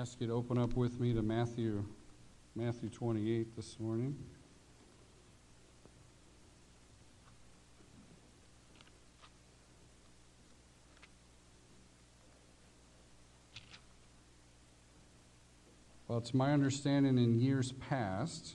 ask 0.00 0.18
you 0.18 0.26
to 0.26 0.32
open 0.32 0.56
up 0.56 0.72
with 0.76 0.98
me 0.98 1.12
to 1.12 1.20
Matthew, 1.20 1.84
Matthew 2.56 2.88
28 2.88 3.54
this 3.54 3.78
morning. 3.78 4.16
Well, 16.08 16.16
it's 16.16 16.32
my 16.32 16.54
understanding 16.54 17.18
in 17.18 17.38
years 17.38 17.72
past, 17.72 18.54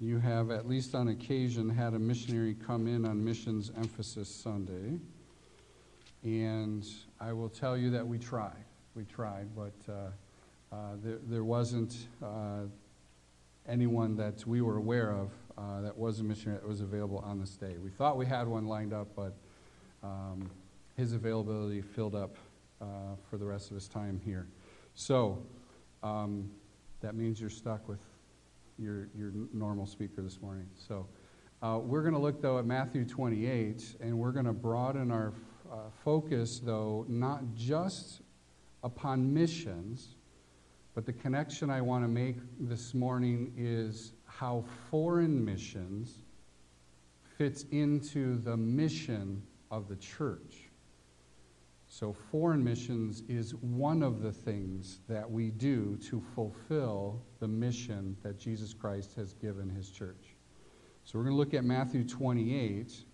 you 0.00 0.20
have, 0.20 0.50
at 0.50 0.66
least 0.66 0.94
on 0.94 1.08
occasion, 1.08 1.68
had 1.68 1.92
a 1.92 1.98
missionary 1.98 2.54
come 2.54 2.86
in 2.86 3.04
on 3.04 3.22
Missions 3.22 3.70
Emphasis 3.76 4.34
Sunday. 4.34 5.00
And 6.22 6.86
I 7.20 7.34
will 7.34 7.50
tell 7.50 7.76
you 7.76 7.90
that 7.90 8.08
we 8.08 8.18
tried. 8.18 8.64
We 8.94 9.04
tried, 9.04 9.54
but 9.54 9.74
uh, 9.86 10.08
there, 11.02 11.18
there 11.28 11.44
wasn't 11.44 11.96
uh, 12.22 12.62
anyone 13.68 14.16
that 14.16 14.46
we 14.46 14.60
were 14.60 14.76
aware 14.76 15.12
of 15.12 15.30
uh, 15.56 15.80
that 15.82 15.96
was 15.96 16.20
a 16.20 16.24
missionary 16.24 16.58
that 16.58 16.68
was 16.68 16.80
available 16.80 17.18
on 17.18 17.38
this 17.38 17.50
day. 17.50 17.76
We 17.82 17.90
thought 17.90 18.16
we 18.16 18.26
had 18.26 18.48
one 18.48 18.66
lined 18.66 18.92
up, 18.92 19.08
but 19.14 19.34
um, 20.02 20.50
his 20.96 21.12
availability 21.12 21.82
filled 21.82 22.14
up 22.14 22.36
uh, 22.80 22.84
for 23.28 23.36
the 23.36 23.44
rest 23.44 23.70
of 23.70 23.74
his 23.74 23.88
time 23.88 24.20
here. 24.24 24.46
So 24.94 25.42
um, 26.02 26.50
that 27.00 27.14
means 27.14 27.40
you're 27.40 27.50
stuck 27.50 27.88
with 27.88 28.00
your, 28.78 29.08
your 29.16 29.32
normal 29.52 29.86
speaker 29.86 30.22
this 30.22 30.40
morning. 30.40 30.66
So 30.88 31.06
uh, 31.62 31.78
we're 31.82 32.02
going 32.02 32.14
to 32.14 32.20
look, 32.20 32.40
though, 32.40 32.58
at 32.58 32.64
Matthew 32.64 33.04
28, 33.04 33.96
and 34.00 34.18
we're 34.18 34.32
going 34.32 34.46
to 34.46 34.52
broaden 34.52 35.10
our 35.10 35.34
uh, 35.70 35.76
focus, 36.04 36.58
though, 36.58 37.04
not 37.08 37.54
just 37.54 38.22
upon 38.82 39.32
missions, 39.34 40.16
but 40.94 41.06
the 41.06 41.12
connection 41.12 41.70
I 41.70 41.80
want 41.80 42.04
to 42.04 42.08
make 42.08 42.36
this 42.58 42.94
morning 42.94 43.52
is 43.56 44.12
how 44.26 44.64
foreign 44.90 45.44
missions 45.44 46.18
fits 47.38 47.64
into 47.70 48.36
the 48.38 48.56
mission 48.56 49.42
of 49.70 49.88
the 49.88 49.96
church. 49.96 50.70
So, 51.92 52.12
foreign 52.12 52.62
missions 52.62 53.22
is 53.28 53.54
one 53.56 54.02
of 54.02 54.22
the 54.22 54.32
things 54.32 55.00
that 55.08 55.28
we 55.28 55.50
do 55.50 55.96
to 56.08 56.22
fulfill 56.34 57.20
the 57.40 57.48
mission 57.48 58.16
that 58.22 58.38
Jesus 58.38 58.72
Christ 58.72 59.14
has 59.16 59.32
given 59.32 59.68
his 59.68 59.90
church. 59.90 60.36
So, 61.04 61.18
we're 61.18 61.24
going 61.24 61.34
to 61.34 61.38
look 61.38 61.54
at 61.54 61.64
Matthew 61.64 62.04
28, 62.04 63.04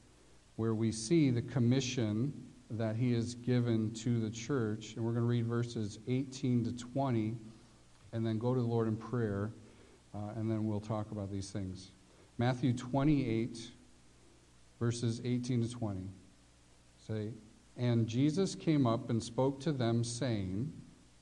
where 0.56 0.74
we 0.74 0.92
see 0.92 1.30
the 1.30 1.40
commission 1.40 2.34
that 2.70 2.96
he 2.96 3.12
has 3.12 3.34
given 3.34 3.92
to 3.94 4.20
the 4.20 4.30
church. 4.30 4.94
And 4.96 5.04
we're 5.04 5.12
going 5.12 5.24
to 5.24 5.28
read 5.28 5.46
verses 5.46 5.98
18 6.06 6.64
to 6.64 6.72
20, 6.72 7.36
and 8.16 8.26
then 8.26 8.38
go 8.38 8.54
to 8.54 8.60
the 8.60 8.66
Lord 8.66 8.88
in 8.88 8.96
prayer, 8.96 9.52
uh, 10.14 10.32
and 10.36 10.50
then 10.50 10.66
we'll 10.66 10.80
talk 10.80 11.10
about 11.10 11.30
these 11.30 11.50
things. 11.50 11.92
Matthew 12.38 12.72
28, 12.72 13.58
verses 14.80 15.20
18 15.22 15.62
to 15.62 15.70
20. 15.70 16.08
Say, 17.06 17.32
and 17.76 18.06
Jesus 18.06 18.54
came 18.54 18.86
up 18.86 19.10
and 19.10 19.22
spoke 19.22 19.60
to 19.60 19.72
them, 19.72 20.02
saying, 20.02 20.72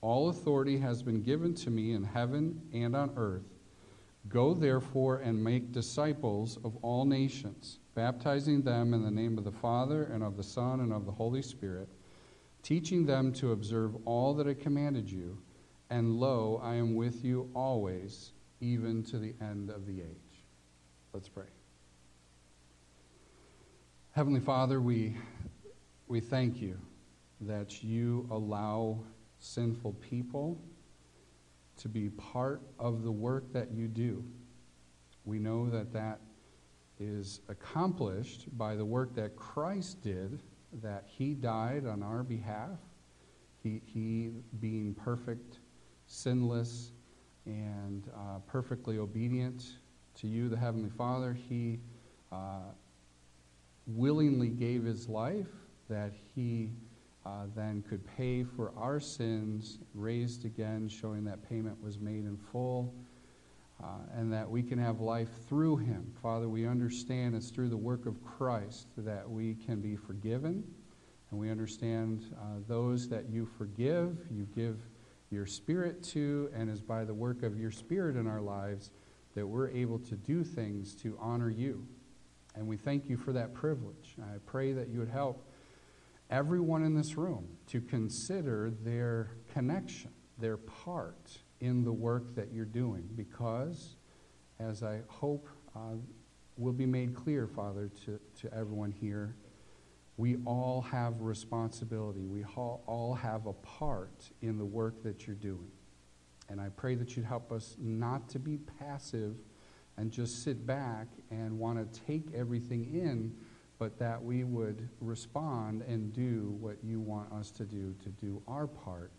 All 0.03 0.29
authority 0.29 0.79
has 0.79 1.03
been 1.03 1.21
given 1.21 1.53
to 1.55 1.71
me 1.71 1.93
in 1.93 2.05
heaven 2.05 2.63
and 2.73 2.95
on 2.95 3.11
earth. 3.17 3.43
Go 4.29 4.55
therefore 4.55 5.17
and 5.17 5.43
make 5.43 5.73
disciples 5.73 6.59
of 6.65 6.77
all 6.77 7.05
nations, 7.05 7.81
baptizing 7.97 8.63
them 8.63 8.95
in 8.95 9.03
the 9.03 9.11
name 9.11 9.37
of 9.37 9.43
the 9.43 9.53
Father 9.53 10.05
and 10.05 10.23
of 10.23 10.37
the 10.37 10.45
Son 10.45 10.79
and 10.79 10.93
of 10.93 11.07
the 11.07 11.13
Holy 11.13 11.43
Spirit, 11.43 11.89
teaching 12.63 13.05
them 13.05 13.33
to 13.33 13.51
observe 13.51 13.97
all 14.05 14.33
that 14.35 14.47
I 14.47 14.55
commanded 14.55 15.11
you. 15.11 15.37
And 15.91 16.19
lo, 16.19 16.61
I 16.63 16.75
am 16.75 16.95
with 16.95 17.25
you 17.25 17.51
always, 17.55 18.33
even 18.61 19.03
to 19.05 19.19
the 19.19 19.35
end 19.41 19.71
of 19.71 19.87
the 19.87 20.01
age. 20.01 20.45
Let's 21.13 21.29
pray. 21.29 21.45
Heavenly 24.13 24.41
Father, 24.41 24.81
we 24.81 25.17
we 26.07 26.21
thank 26.21 26.61
you 26.61 26.79
that 27.41 27.83
you 27.83 28.29
allow 28.31 29.01
sinful 29.39 29.93
people 29.95 30.61
to 31.77 31.89
be 31.89 32.09
part 32.11 32.63
of 32.79 33.03
the 33.03 33.11
work 33.11 33.53
that 33.53 33.73
you 33.73 33.89
do. 33.89 34.25
We 35.25 35.39
know 35.39 35.69
that 35.71 35.93
that 35.93 36.21
is 37.01 37.41
accomplished 37.49 38.57
by 38.57 38.77
the 38.77 38.85
work 38.85 39.15
that 39.17 39.37
Christ 39.37 40.03
did, 40.03 40.43
that 40.83 41.05
he 41.07 41.35
died 41.35 41.87
on 41.87 42.03
our 42.03 42.23
behalf. 42.23 42.79
He, 43.63 43.81
he 43.85 44.31
being 44.61 44.95
perfect, 44.95 45.59
sinless, 46.15 46.93
and 47.45 48.09
uh, 48.15 48.39
perfectly 48.47 48.99
obedient 48.99 49.65
to 50.15 50.27
you, 50.27 50.49
the 50.49 50.57
Heavenly 50.57 50.91
Father, 50.91 51.33
he 51.33 51.81
uh, 52.31 52.71
willingly 53.87 54.49
gave 54.49 54.85
his 54.85 55.09
life 55.09 55.49
that 55.91 56.13
he 56.35 56.71
uh, 57.27 57.47
then 57.55 57.83
could 57.89 58.07
pay 58.17 58.45
for 58.45 58.73
our 58.77 59.01
sins, 59.01 59.79
raised 59.95 60.45
again, 60.45 60.89
showing 60.89 61.25
that 61.25 61.47
payment 61.49 61.83
was 61.83 61.99
made 61.99 62.25
in 62.25 62.39
full, 62.53 62.95
uh, 63.83 63.87
and 64.15 64.33
that 64.33 64.49
we 64.49 64.63
can 64.63 64.79
have 64.79 65.01
life 65.01 65.31
through 65.49 65.77
him. 65.77 66.13
Father, 66.23 66.49
we 66.49 66.67
understand 66.67 67.35
it's 67.35 67.51
through 67.51 67.69
the 67.69 67.77
work 67.77 68.07
of 68.07 68.23
Christ 68.23 68.87
that 68.99 69.29
we 69.29 69.55
can 69.55 69.81
be 69.81 69.97
forgiven, 69.97 70.63
and 71.31 71.41
we 71.41 71.51
understand 71.51 72.35
uh, 72.39 72.61
those 72.69 73.09
that 73.09 73.29
you 73.29 73.47
forgive, 73.59 74.17
you 74.31 74.47
give 74.55 74.79
your 75.35 75.47
spirit 75.47 76.03
to, 76.03 76.49
and 76.55 76.71
is 76.71 76.81
by 76.81 77.05
the 77.05 77.13
work 77.13 77.43
of 77.43 77.59
your 77.59 77.71
spirit 77.71 78.17
in 78.17 78.27
our 78.27 78.41
lives 78.41 78.91
that 79.35 79.47
we're 79.47 79.69
able 79.69 79.99
to 79.99 80.15
do 80.15 80.45
things 80.45 80.95
to 80.95 81.19
honor 81.21 81.51
you. 81.51 81.87
And 82.55 82.67
we 82.67 82.77
thank 82.77 83.09
you 83.09 83.17
for 83.17 83.33
that 83.33 83.53
privilege. 83.53 84.15
I 84.23 84.39
pray 84.47 84.73
that 84.73 84.89
you 84.89 85.01
would 85.01 85.09
help 85.09 85.51
everyone 86.31 86.85
in 86.85 86.95
this 86.95 87.17
room 87.17 87.49
to 87.67 87.81
consider 87.81 88.73
their 88.83 89.33
connection, 89.53 90.13
their 90.39 90.57
part 90.57 91.39
in 91.61 91.85
the 91.85 91.93
work 91.93 92.35
that 92.37 92.53
you're 92.53 92.65
doing, 92.65 93.09
because, 93.17 93.97
as 94.61 94.83
I 94.83 95.01
hope 95.09 95.49
uh, 95.75 95.97
will 96.57 96.73
be 96.73 96.87
made 96.87 97.15
clear, 97.15 97.49
Father, 97.49 97.91
to, 98.05 98.21
to 98.41 98.55
everyone 98.55 98.93
here, 98.93 99.35
we 100.17 100.37
all 100.45 100.81
have 100.81 101.21
responsibility. 101.21 102.25
We 102.25 102.45
all 102.45 103.19
have 103.21 103.47
a 103.47 103.53
part 103.53 104.31
in 104.43 104.59
the 104.59 104.65
work 104.65 105.03
that 105.03 105.27
you're 105.27 105.37
doing. 105.37 105.71
And 106.49 106.61
I 106.61 106.69
pray 106.69 106.95
that 106.95 107.17
you'd 107.17 107.27
help 107.27 107.51
us 107.51 107.77
not 107.79 108.29
to 108.31 108.39
be 108.39 108.59
passive 108.79 109.35
and 109.97 110.11
just 110.11 110.45
sit 110.45 110.67
back 110.67 111.09
and 111.31 111.59
want 111.59 111.93
to 111.93 112.01
take 112.07 112.33
everything 112.35 112.85
in 112.95 113.35
but 113.79 113.99
that 113.99 114.23
we 114.23 114.45
would 114.45 114.89
respond 115.01 115.83
and 115.83 116.13
do 116.13 116.57
what 116.61 116.77
you 116.83 117.01
want 117.01 117.33
us 117.33 117.51
to 117.51 117.65
do, 117.65 117.95
to 118.03 118.09
do 118.11 118.41
our 118.47 118.67
part 118.67 119.11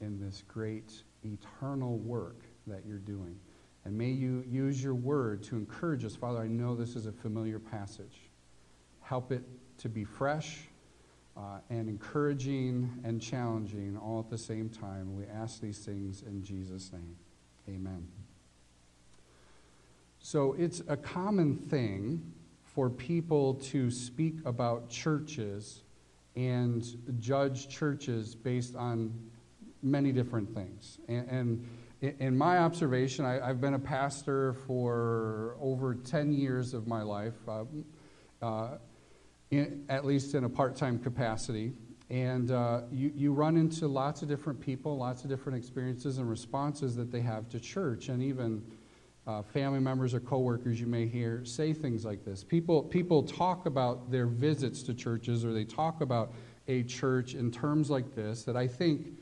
in 0.00 0.20
this 0.20 0.42
great 0.46 1.02
eternal 1.24 1.98
work 1.98 2.44
that 2.66 2.84
you're 2.86 2.98
doing. 2.98 3.36
And 3.84 3.96
may 3.96 4.10
you 4.10 4.44
use 4.46 4.82
your 4.82 4.94
word 4.94 5.42
to 5.44 5.56
encourage 5.56 6.04
us. 6.04 6.14
Father, 6.14 6.40
I 6.40 6.46
know 6.46 6.74
this 6.74 6.94
is 6.94 7.06
a 7.06 7.12
familiar 7.12 7.58
passage. 7.58 8.30
Help 9.00 9.32
it 9.32 9.42
to 9.78 9.88
be 9.88 10.04
fresh 10.04 10.68
uh, 11.36 11.58
and 11.70 11.88
encouraging 11.88 12.90
and 13.04 13.20
challenging 13.20 13.96
all 13.96 14.20
at 14.20 14.30
the 14.30 14.38
same 14.38 14.68
time. 14.68 15.16
We 15.16 15.24
ask 15.26 15.60
these 15.60 15.78
things 15.78 16.22
in 16.22 16.42
Jesus' 16.42 16.92
name. 16.92 17.16
Amen. 17.68 18.08
So 20.18 20.54
it's 20.58 20.82
a 20.88 20.96
common 20.96 21.56
thing 21.56 22.32
for 22.64 22.88
people 22.88 23.54
to 23.54 23.90
speak 23.90 24.36
about 24.44 24.88
churches 24.88 25.82
and 26.36 26.84
judge 27.20 27.68
churches 27.68 28.34
based 28.34 28.76
on 28.76 29.12
many 29.82 30.12
different 30.12 30.54
things. 30.54 30.98
And, 31.08 31.28
and 32.00 32.16
in 32.20 32.36
my 32.36 32.58
observation, 32.58 33.24
I, 33.24 33.46
have 33.46 33.60
been 33.60 33.74
a 33.74 33.78
pastor 33.78 34.54
for 34.66 35.56
over 35.60 35.94
10 35.94 36.32
years 36.32 36.72
of 36.72 36.86
my 36.86 37.02
life, 37.02 37.34
uh, 37.46 37.64
uh, 38.40 38.78
in, 39.52 39.84
at 39.88 40.04
least 40.04 40.34
in 40.34 40.44
a 40.44 40.48
part 40.48 40.74
time 40.74 40.98
capacity. 40.98 41.74
And 42.10 42.50
uh, 42.50 42.82
you, 42.90 43.12
you 43.14 43.32
run 43.32 43.56
into 43.56 43.86
lots 43.86 44.22
of 44.22 44.28
different 44.28 44.60
people, 44.60 44.98
lots 44.98 45.24
of 45.24 45.30
different 45.30 45.56
experiences 45.56 46.18
and 46.18 46.28
responses 46.28 46.96
that 46.96 47.12
they 47.12 47.20
have 47.20 47.48
to 47.50 47.60
church, 47.60 48.08
and 48.08 48.22
even 48.22 48.62
uh, 49.26 49.42
family 49.42 49.78
members 49.78 50.12
or 50.14 50.20
coworkers 50.20 50.80
you 50.80 50.86
may 50.86 51.06
hear 51.06 51.44
say 51.44 51.72
things 51.72 52.04
like 52.04 52.24
this. 52.24 52.42
People, 52.42 52.82
people 52.82 53.22
talk 53.22 53.66
about 53.66 54.10
their 54.10 54.26
visits 54.26 54.82
to 54.82 54.94
churches 54.94 55.44
or 55.44 55.52
they 55.52 55.64
talk 55.64 56.00
about 56.00 56.32
a 56.66 56.82
church 56.82 57.34
in 57.34 57.50
terms 57.50 57.88
like 57.88 58.14
this 58.14 58.42
that 58.44 58.56
I 58.56 58.66
think 58.66 59.18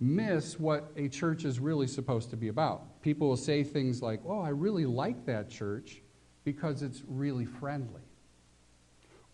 miss 0.00 0.58
what 0.58 0.90
a 0.96 1.08
church 1.08 1.44
is 1.44 1.58
really 1.60 1.86
supposed 1.86 2.30
to 2.30 2.36
be 2.36 2.48
about. 2.48 3.02
People 3.02 3.28
will 3.28 3.36
say 3.36 3.62
things 3.62 4.02
like, 4.02 4.20
Oh, 4.26 4.40
I 4.40 4.48
really 4.48 4.86
like 4.86 5.26
that 5.26 5.50
church 5.50 6.00
because 6.44 6.82
it's 6.82 7.02
really 7.06 7.44
friendly. 7.44 8.02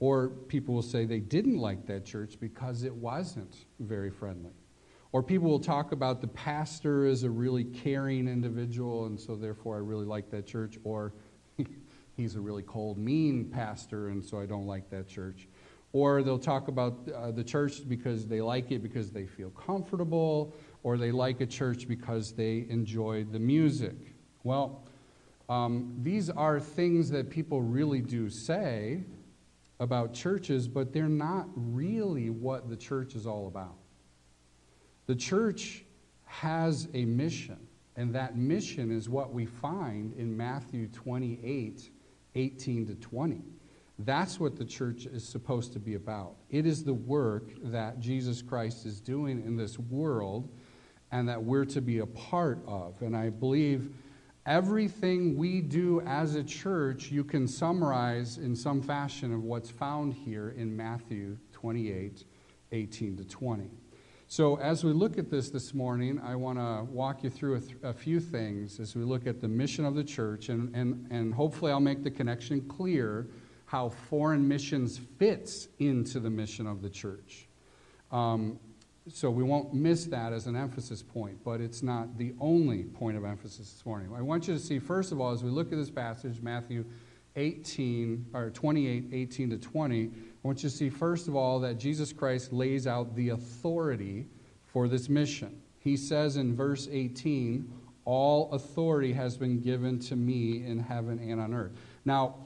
Or 0.01 0.29
people 0.29 0.75
will 0.75 0.83
say 0.83 1.05
they 1.05 1.21
didn't 1.21 1.59
like 1.59 1.87
that 1.87 2.07
church 2.07 2.39
because 2.41 2.83
it 2.85 2.95
wasn't 2.95 3.67
very 3.79 4.11
friendly. 4.11 4.53
Or 5.13 5.23
people 5.23 5.51
will 5.51 5.61
talk 5.61 5.93
about 5.93 6.23
the 6.23 6.29
pastor 6.29 7.07
as 7.07 7.23
a 7.23 7.31
really 7.31 7.65
caring 7.65 8.27
individual, 8.27 9.07
and 9.07 9.21
so 9.21 9.37
therefore 9.37 9.77
I 9.77 9.81
really 9.81 10.07
like 10.07 10.31
that 10.31 10.47
church. 10.47 10.79
Or 10.85 11.13
he's 12.17 12.35
a 12.35 12.41
really 12.41 12.63
cold, 12.63 12.97
mean 12.97 13.51
pastor, 13.51 14.09
and 14.09 14.25
so 14.25 14.41
I 14.41 14.47
don't 14.47 14.67
like 14.67 14.89
that 14.91 15.07
church. 15.07 15.49
Or 15.93 16.23
they'll 16.23 16.39
talk 16.39 16.69
about 16.69 17.09
uh, 17.15 17.33
the 17.33 17.45
church 17.45 17.87
because 17.87 18.27
they 18.27 18.41
like 18.41 18.71
it 18.71 18.83
because 18.83 19.11
they 19.11 19.27
feel 19.27 19.51
comfortable, 19.51 20.55
or 20.83 20.97
they 20.97 21.11
like 21.11 21.43
a 21.43 21.47
church 21.47 21.89
because 21.89 22.33
they 22.33 22.67
enjoy 22.71 23.25
the 23.25 23.41
music. 23.41 24.15
Well, 24.45 24.85
um, 25.51 25.97
these 26.01 26.31
are 26.31 26.59
things 26.61 27.11
that 27.11 27.29
people 27.29 27.61
really 27.61 28.01
do 28.01 28.31
say 28.31 29.03
about 29.81 30.13
churches, 30.13 30.69
but 30.69 30.93
they're 30.93 31.09
not 31.09 31.49
really 31.57 32.31
what 32.31 32.69
the 32.69 32.77
church 32.77 33.15
is 33.15 33.27
all 33.27 33.49
about. 33.49 33.77
The 35.07 35.17
church 35.17 35.85
has 36.27 36.87
a 36.95 37.05
mission, 37.07 37.59
and 37.97 38.15
that 38.15 38.37
mission 38.37 38.93
is 38.93 39.09
what 39.09 39.33
we 39.33 39.47
find 39.47 40.13
in 40.13 40.37
Matthew 40.37 40.87
28 40.87 41.91
18 42.37 42.87
to 42.87 42.95
20. 42.95 43.43
That's 43.99 44.39
what 44.39 44.57
the 44.57 44.65
church 44.65 45.07
is 45.07 45.29
supposed 45.29 45.73
to 45.73 45.81
be 45.81 45.95
about. 45.95 46.37
It 46.49 46.65
is 46.65 46.85
the 46.85 46.95
work 46.95 47.51
that 47.65 47.99
Jesus 47.99 48.41
Christ 48.41 48.87
is 48.87 49.01
doing 49.01 49.43
in 49.45 49.57
this 49.57 49.81
world 49.81 50.49
and 51.11 51.29
that 51.29 51.43
we're 51.43 51.65
to 51.67 51.81
be 51.81 51.99
a 51.99 52.07
part 52.07 52.61
of. 52.67 53.03
And 53.03 53.17
I 53.17 53.31
believe 53.31 53.93
everything 54.47 55.37
we 55.37 55.61
do 55.61 56.01
as 56.03 56.35
a 56.35 56.43
church, 56.43 57.11
you 57.11 57.25
can 57.25 57.47
summarize 57.47 58.39
in 58.39 58.57
some 58.57 58.83
fashion 58.83 59.33
of 59.33 59.43
what's 59.43 59.71
found 59.71 60.15
here 60.15 60.55
in 60.57 60.77
Matthew 60.77 61.37
28 61.53 62.25
18 62.73 63.17
to 63.17 63.25
20. 63.25 63.71
So, 64.29 64.61
as 64.61 64.85
we 64.85 64.93
look 64.93 65.19
at 65.19 65.29
this 65.29 65.51
this 65.51 65.75
morning, 65.75 66.21
I 66.21 66.37
want 66.37 66.59
to 66.59 66.85
walk 66.89 67.25
you 67.25 67.31
through 67.31 67.57
a, 67.57 67.61
th- 67.61 67.77
a, 67.83 67.93
few 67.93 68.21
things 68.21 68.79
as 68.79 68.95
we 68.95 69.03
look 69.03 69.27
at 69.27 69.41
the 69.41 69.49
mission 69.49 69.85
of 69.85 69.97
the 69.97 70.05
church, 70.05 70.51
and, 70.51 70.73
and, 70.73 71.05
and 71.11 71.35
hopefully, 71.35 71.73
I'll 71.73 71.81
make 71.81 72.05
the 72.05 72.13
connection 72.13 72.61
clear 72.69 73.27
how 73.67 73.89
foreign 73.89 74.47
missions 74.47 75.01
fits 75.19 75.67
into 75.81 76.21
the 76.21 76.31
mission 76.31 76.69
of 76.69 76.81
the 76.81 76.89
church. 76.89 77.49
Um, 78.13 78.61
so, 79.09 79.31
we 79.31 79.43
won't 79.43 79.73
miss 79.73 80.05
that 80.07 80.33
as 80.33 80.47
an 80.47 80.55
emphasis 80.55 81.03
point, 81.03 81.43
but 81.43 81.61
it's 81.61 81.83
not 81.83 82.19
the 82.19 82.35
only 82.39 82.85
point 82.85 83.17
of 83.17 83.25
emphasis 83.25 83.73
this 83.73 83.87
morning. 83.87 84.11
I 84.15 84.21
want 84.21 84.47
you 84.47 84.55
to 84.55 84.61
see, 84.61 84.79
first 84.79 85.11
of 85.11 85.21
all, 85.21 85.33
as 85.33 85.43
we 85.43 85.51
look 85.51 85.73
at 85.73 85.79
this 85.79 85.91
passage, 85.91 86.43
Matthew 86.43 86.85
18, 87.37 88.27
or 88.35 88.51
28, 88.51 89.07
18 89.13 89.51
to 89.51 89.59
20, 89.59 90.05
I 90.05 90.09
want 90.43 90.63
you 90.63 90.69
to 90.69 90.75
see, 90.75 90.91
first 90.91 91.29
of 91.29 91.35
all, 91.35 91.61
that 91.61 91.79
Jesus 91.79 92.13
Christ 92.13 92.53
lays 92.53 92.87
out 92.87 93.17
the 93.17 93.31
authority 93.31 94.27
for 94.67 94.87
this 94.87 95.09
mission. 95.09 95.61
He 95.79 95.97
says 95.97 96.37
in 96.37 96.55
verse 96.55 96.89
18, 96.91 97.73
All 98.05 98.53
authority 98.53 99.13
has 99.15 99.37
been 99.37 99.61
given 99.61 99.99
to 100.01 100.17
me 100.17 100.65
in 100.65 100.79
heaven 100.79 101.19
and 101.19 101.41
on 101.41 101.55
earth. 101.55 101.73
Now, 102.05 102.37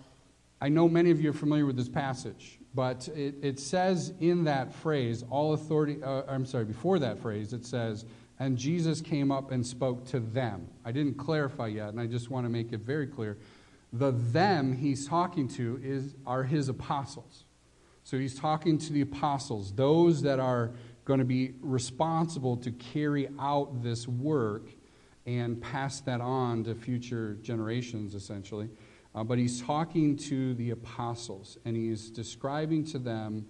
I 0.60 0.68
know 0.68 0.88
many 0.88 1.10
of 1.10 1.20
you 1.20 1.30
are 1.30 1.34
familiar 1.34 1.66
with 1.66 1.76
this 1.76 1.88
passage, 1.88 2.58
but 2.74 3.08
it, 3.08 3.36
it 3.42 3.60
says 3.60 4.12
in 4.20 4.44
that 4.44 4.74
phrase, 4.74 5.24
all 5.30 5.54
authority, 5.54 6.02
uh, 6.02 6.22
I'm 6.28 6.44
sorry, 6.44 6.64
before 6.64 6.98
that 6.98 7.18
phrase, 7.20 7.52
it 7.52 7.64
says, 7.64 8.04
and 8.40 8.58
Jesus 8.58 9.00
came 9.00 9.30
up 9.30 9.52
and 9.52 9.64
spoke 9.64 10.04
to 10.06 10.18
them. 10.18 10.68
I 10.84 10.90
didn't 10.90 11.14
clarify 11.14 11.68
yet, 11.68 11.90
and 11.90 12.00
I 12.00 12.06
just 12.06 12.30
want 12.30 12.46
to 12.46 12.50
make 12.50 12.72
it 12.72 12.80
very 12.80 13.06
clear. 13.06 13.38
The 13.92 14.10
them 14.10 14.76
he's 14.76 15.06
talking 15.06 15.46
to 15.50 15.80
is, 15.82 16.16
are 16.26 16.42
his 16.42 16.68
apostles. 16.68 17.44
So 18.02 18.18
he's 18.18 18.34
talking 18.34 18.76
to 18.78 18.92
the 18.92 19.02
apostles, 19.02 19.72
those 19.72 20.20
that 20.22 20.40
are 20.40 20.72
going 21.04 21.20
to 21.20 21.24
be 21.24 21.52
responsible 21.60 22.56
to 22.56 22.72
carry 22.72 23.28
out 23.38 23.82
this 23.82 24.08
work 24.08 24.68
and 25.26 25.60
pass 25.60 26.00
that 26.00 26.20
on 26.20 26.64
to 26.64 26.74
future 26.74 27.38
generations, 27.40 28.14
essentially. 28.14 28.68
Uh, 29.14 29.22
but 29.22 29.38
he's 29.38 29.62
talking 29.62 30.16
to 30.16 30.54
the 30.54 30.70
apostles, 30.70 31.58
and 31.64 31.76
he's 31.76 32.10
describing 32.10 32.84
to 32.84 32.98
them 32.98 33.46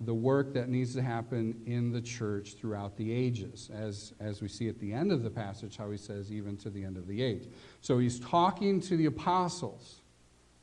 the 0.00 0.14
work 0.14 0.54
that 0.54 0.68
needs 0.68 0.94
to 0.94 1.02
happen 1.02 1.60
in 1.66 1.90
the 1.90 2.00
church 2.00 2.54
throughout 2.54 2.96
the 2.96 3.12
ages, 3.12 3.68
as, 3.74 4.12
as 4.20 4.40
we 4.40 4.46
see 4.46 4.68
at 4.68 4.78
the 4.78 4.92
end 4.92 5.10
of 5.10 5.24
the 5.24 5.30
passage, 5.30 5.76
how 5.76 5.90
he 5.90 5.96
says, 5.96 6.30
even 6.30 6.56
to 6.56 6.70
the 6.70 6.84
end 6.84 6.96
of 6.96 7.08
the 7.08 7.20
age. 7.20 7.48
So 7.80 7.98
he's 7.98 8.20
talking 8.20 8.80
to 8.82 8.96
the 8.96 9.06
apostles, 9.06 10.02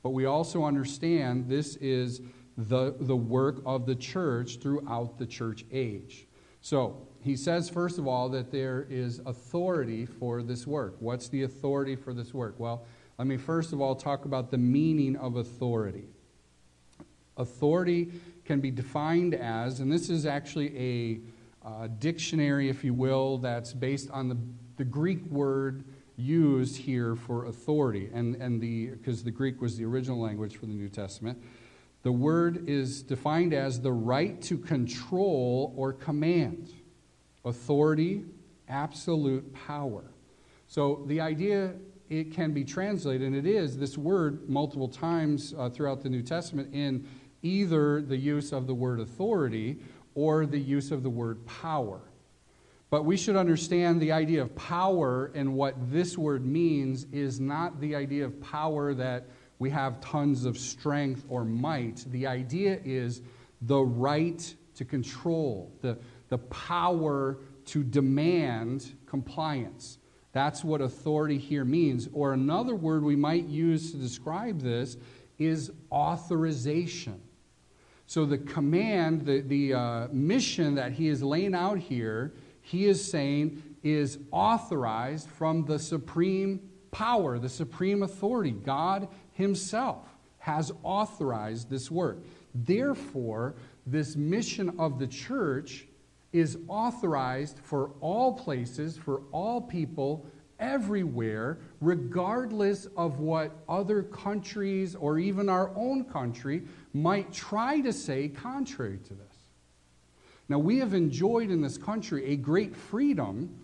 but 0.02 0.10
we 0.10 0.24
also 0.24 0.64
understand 0.64 1.48
this 1.48 1.76
is 1.76 2.22
the, 2.56 2.94
the 2.98 3.16
work 3.16 3.60
of 3.66 3.84
the 3.84 3.94
church 3.94 4.58
throughout 4.60 5.18
the 5.18 5.26
church 5.26 5.66
age. 5.70 6.26
So, 6.62 7.06
he 7.22 7.36
says, 7.36 7.68
first 7.68 7.98
of 7.98 8.06
all, 8.06 8.28
that 8.30 8.52
there 8.52 8.86
is 8.88 9.20
authority 9.26 10.06
for 10.06 10.42
this 10.42 10.64
work. 10.64 10.94
What's 11.00 11.28
the 11.28 11.42
authority 11.42 11.96
for 11.96 12.14
this 12.14 12.32
work? 12.32 12.54
Well, 12.58 12.86
let 13.18 13.26
me 13.26 13.36
first 13.36 13.72
of 13.72 13.80
all 13.80 13.94
talk 13.94 14.24
about 14.24 14.50
the 14.50 14.58
meaning 14.58 15.16
of 15.16 15.36
authority. 15.36 16.08
Authority 17.36 18.12
can 18.44 18.60
be 18.60 18.70
defined 18.70 19.34
as, 19.34 19.80
and 19.80 19.92
this 19.92 20.08
is 20.08 20.26
actually 20.26 20.78
a 20.78 21.20
uh, 21.66 21.88
dictionary, 21.98 22.68
if 22.68 22.84
you 22.84 22.94
will, 22.94 23.38
that's 23.38 23.72
based 23.72 24.10
on 24.10 24.28
the, 24.28 24.36
the 24.76 24.84
Greek 24.84 25.24
word 25.26 25.84
used 26.16 26.76
here 26.76 27.14
for 27.14 27.46
authority, 27.46 28.08
and, 28.12 28.36
and 28.36 28.60
the 28.60 28.86
because 28.86 29.22
the 29.22 29.30
Greek 29.30 29.60
was 29.60 29.76
the 29.76 29.84
original 29.84 30.20
language 30.20 30.56
for 30.56 30.66
the 30.66 30.72
New 30.72 30.88
Testament. 30.88 31.42
The 32.02 32.12
word 32.12 32.68
is 32.68 33.02
defined 33.02 33.52
as 33.52 33.80
the 33.80 33.92
right 33.92 34.40
to 34.42 34.56
control 34.56 35.74
or 35.76 35.92
command, 35.92 36.72
authority, 37.44 38.24
absolute 38.68 39.52
power. 39.52 40.04
So 40.68 41.04
the 41.06 41.20
idea 41.20 41.74
it 42.08 42.32
can 42.32 42.52
be 42.52 42.64
translated, 42.64 43.26
and 43.26 43.36
it 43.36 43.46
is 43.46 43.76
this 43.76 43.98
word 43.98 44.48
multiple 44.48 44.88
times 44.88 45.54
uh, 45.58 45.68
throughout 45.68 46.02
the 46.02 46.08
New 46.08 46.22
Testament 46.22 46.72
in 46.72 47.06
either 47.42 48.02
the 48.02 48.16
use 48.16 48.52
of 48.52 48.66
the 48.66 48.74
word 48.74 49.00
authority 49.00 49.78
or 50.14 50.46
the 50.46 50.58
use 50.58 50.90
of 50.90 51.02
the 51.02 51.10
word 51.10 51.44
power. 51.46 52.00
But 52.88 53.04
we 53.04 53.16
should 53.16 53.36
understand 53.36 54.00
the 54.00 54.12
idea 54.12 54.42
of 54.42 54.54
power 54.54 55.32
and 55.34 55.54
what 55.54 55.74
this 55.90 56.16
word 56.16 56.46
means 56.46 57.04
is 57.12 57.40
not 57.40 57.80
the 57.80 57.94
idea 57.94 58.24
of 58.24 58.40
power 58.40 58.94
that 58.94 59.26
we 59.58 59.70
have 59.70 60.00
tons 60.00 60.44
of 60.44 60.56
strength 60.56 61.24
or 61.28 61.44
might. 61.44 62.04
The 62.08 62.26
idea 62.26 62.80
is 62.84 63.22
the 63.62 63.80
right 63.80 64.54
to 64.76 64.84
control, 64.84 65.72
the, 65.80 65.98
the 66.28 66.38
power 66.38 67.38
to 67.66 67.82
demand 67.82 68.94
compliance. 69.06 69.98
That's 70.36 70.62
what 70.62 70.82
authority 70.82 71.38
here 71.38 71.64
means. 71.64 72.10
Or 72.12 72.34
another 72.34 72.74
word 72.74 73.02
we 73.02 73.16
might 73.16 73.46
use 73.46 73.92
to 73.92 73.96
describe 73.96 74.60
this 74.60 74.98
is 75.38 75.72
authorization. 75.90 77.22
So 78.06 78.26
the 78.26 78.36
command, 78.36 79.24
the, 79.24 79.40
the 79.40 79.72
uh, 79.72 80.08
mission 80.12 80.74
that 80.74 80.92
he 80.92 81.08
is 81.08 81.22
laying 81.22 81.54
out 81.54 81.78
here, 81.78 82.34
he 82.60 82.84
is 82.84 83.02
saying 83.02 83.62
is 83.82 84.18
authorized 84.30 85.30
from 85.30 85.64
the 85.64 85.78
supreme 85.78 86.68
power, 86.90 87.38
the 87.38 87.48
supreme 87.48 88.02
authority. 88.02 88.50
God 88.50 89.08
himself 89.32 90.04
has 90.40 90.70
authorized 90.82 91.70
this 91.70 91.90
work. 91.90 92.18
Therefore, 92.54 93.54
this 93.86 94.16
mission 94.16 94.78
of 94.78 94.98
the 94.98 95.06
church 95.06 95.85
is 96.38 96.58
authorized 96.68 97.58
for 97.58 97.90
all 98.00 98.32
places, 98.32 98.96
for 98.96 99.22
all 99.32 99.60
people, 99.60 100.26
everywhere, 100.58 101.58
regardless 101.80 102.86
of 102.96 103.20
what 103.20 103.56
other 103.68 104.02
countries 104.02 104.94
or 104.94 105.18
even 105.18 105.48
our 105.48 105.70
own 105.76 106.04
country 106.04 106.62
might 106.94 107.32
try 107.32 107.80
to 107.80 107.92
say 107.92 108.28
contrary 108.28 108.98
to 109.04 109.14
this. 109.14 109.36
Now, 110.48 110.58
we 110.58 110.78
have 110.78 110.94
enjoyed 110.94 111.50
in 111.50 111.60
this 111.60 111.76
country 111.76 112.32
a 112.32 112.36
great 112.36 112.74
freedom, 112.74 113.54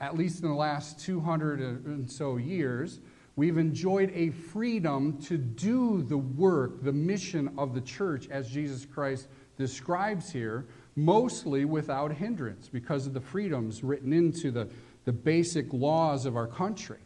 at 0.00 0.16
least 0.16 0.42
in 0.42 0.48
the 0.48 0.54
last 0.54 0.98
200 1.00 1.60
and 1.60 2.10
so 2.10 2.36
years, 2.36 3.00
We've 3.40 3.56
enjoyed 3.56 4.12
a 4.14 4.28
freedom 4.28 5.16
to 5.22 5.38
do 5.38 6.02
the 6.02 6.18
work, 6.18 6.82
the 6.82 6.92
mission 6.92 7.54
of 7.56 7.74
the 7.74 7.80
church 7.80 8.28
as 8.28 8.50
Jesus 8.50 8.84
Christ 8.84 9.28
describes 9.56 10.30
here, 10.30 10.66
mostly 10.96 11.64
without 11.64 12.12
hindrance 12.12 12.68
because 12.68 13.06
of 13.06 13.14
the 13.14 13.20
freedoms 13.20 13.82
written 13.82 14.12
into 14.12 14.50
the, 14.50 14.68
the 15.04 15.12
basic 15.12 15.72
laws 15.72 16.26
of 16.26 16.36
our 16.36 16.46
country. 16.46 16.98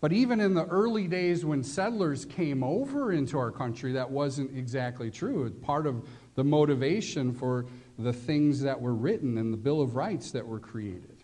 But 0.00 0.12
even 0.12 0.40
in 0.40 0.54
the 0.54 0.66
early 0.66 1.08
days 1.08 1.44
when 1.44 1.64
settlers 1.64 2.24
came 2.24 2.62
over 2.62 3.12
into 3.12 3.36
our 3.36 3.50
country, 3.50 3.92
that 3.92 4.10
wasn't 4.10 4.56
exactly 4.56 5.10
true. 5.10 5.50
Part 5.50 5.86
of 5.86 6.08
the 6.36 6.44
motivation 6.44 7.32
for 7.32 7.66
the 7.98 8.12
things 8.12 8.60
that 8.60 8.80
were 8.80 8.94
written 8.94 9.36
in 9.38 9.50
the 9.50 9.56
Bill 9.56 9.80
of 9.80 9.96
Rights 9.96 10.30
that 10.30 10.46
were 10.46 10.60
created. 10.60 11.16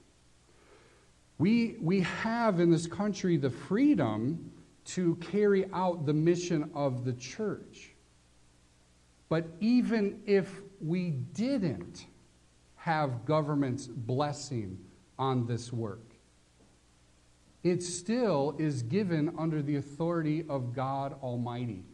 We, 1.38 1.76
we 1.80 2.00
have 2.00 2.58
in 2.58 2.70
this 2.70 2.86
country 2.86 3.36
the 3.36 3.50
freedom 3.50 4.50
to 4.86 5.14
carry 5.16 5.66
out 5.72 6.04
the 6.04 6.12
mission 6.12 6.70
of 6.74 7.04
the 7.04 7.12
church. 7.12 7.90
But 9.28 9.46
even 9.60 10.20
if 10.26 10.60
we 10.84 11.10
didn't 11.10 12.06
have 12.76 13.24
government's 13.24 13.86
blessing 13.86 14.78
on 15.18 15.46
this 15.46 15.72
work. 15.72 16.12
It 17.62 17.82
still 17.82 18.54
is 18.58 18.82
given 18.82 19.34
under 19.38 19.62
the 19.62 19.76
authority 19.76 20.44
of 20.48 20.74
God 20.74 21.16
Almighty 21.22 21.84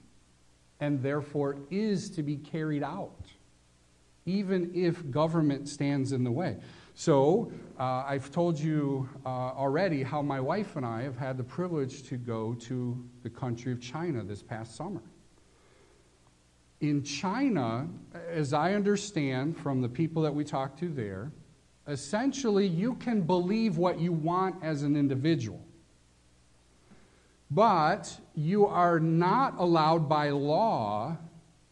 and 0.80 1.00
therefore 1.00 1.58
is 1.70 2.10
to 2.10 2.24
be 2.24 2.36
carried 2.36 2.82
out, 2.82 3.26
even 4.26 4.72
if 4.74 5.08
government 5.10 5.68
stands 5.68 6.10
in 6.10 6.24
the 6.24 6.32
way. 6.32 6.56
So, 6.94 7.52
uh, 7.78 8.04
I've 8.06 8.32
told 8.32 8.58
you 8.58 9.08
uh, 9.24 9.28
already 9.28 10.02
how 10.02 10.20
my 10.22 10.40
wife 10.40 10.74
and 10.74 10.84
I 10.84 11.02
have 11.02 11.16
had 11.16 11.36
the 11.36 11.44
privilege 11.44 12.02
to 12.08 12.16
go 12.16 12.54
to 12.54 13.02
the 13.22 13.30
country 13.30 13.72
of 13.72 13.80
China 13.80 14.24
this 14.24 14.42
past 14.42 14.74
summer. 14.74 15.02
In 16.80 17.02
China, 17.02 17.88
as 18.30 18.52
I 18.52 18.72
understand 18.72 19.56
from 19.56 19.82
the 19.82 19.88
people 19.88 20.22
that 20.22 20.34
we 20.34 20.44
talked 20.44 20.78
to 20.78 20.88
there, 20.88 21.30
essentially 21.86 22.66
you 22.66 22.94
can 22.94 23.20
believe 23.22 23.76
what 23.76 24.00
you 24.00 24.12
want 24.12 24.56
as 24.62 24.82
an 24.82 24.96
individual. 24.96 25.62
But 27.50 28.18
you 28.34 28.66
are 28.66 28.98
not 29.00 29.58
allowed 29.58 30.08
by 30.08 30.30
law 30.30 31.18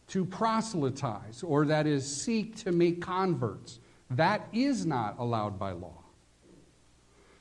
to 0.07 0.25
proselytize, 0.25 1.41
or 1.43 1.65
that 1.65 1.87
is, 1.87 2.05
seek 2.05 2.55
to 2.57 2.71
make 2.71 3.01
converts. 3.01 3.79
That 4.11 4.47
is 4.51 4.85
not 4.85 5.17
allowed 5.19 5.57
by 5.57 5.71
law. 5.71 6.03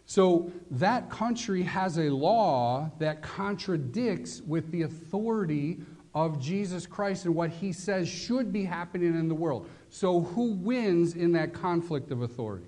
So 0.06 0.50
that 0.70 1.10
country 1.10 1.62
has 1.64 1.98
a 1.98 2.08
law 2.08 2.90
that 2.98 3.20
contradicts 3.20 4.40
with 4.40 4.70
the 4.70 4.82
authority 4.82 5.80
of 6.14 6.40
Jesus 6.40 6.86
Christ 6.86 7.24
and 7.24 7.34
what 7.34 7.50
he 7.50 7.72
says 7.72 8.08
should 8.08 8.52
be 8.52 8.64
happening 8.64 9.14
in 9.18 9.28
the 9.28 9.34
world. 9.34 9.68
So 9.90 10.20
who 10.20 10.52
wins 10.52 11.14
in 11.14 11.32
that 11.32 11.52
conflict 11.52 12.10
of 12.10 12.22
authority? 12.22 12.66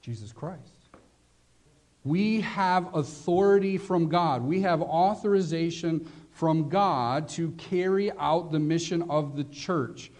Jesus 0.00 0.32
Christ. 0.32 0.60
We 2.04 2.42
have 2.42 2.94
authority 2.94 3.78
from 3.78 4.08
God. 4.08 4.42
We 4.42 4.60
have 4.60 4.82
authorization 4.82 6.06
from 6.32 6.68
God 6.68 7.28
to 7.30 7.52
carry 7.52 8.12
out 8.18 8.52
the 8.52 8.58
mission 8.58 9.02
of 9.08 9.36
the 9.36 9.44
church. 9.44 10.10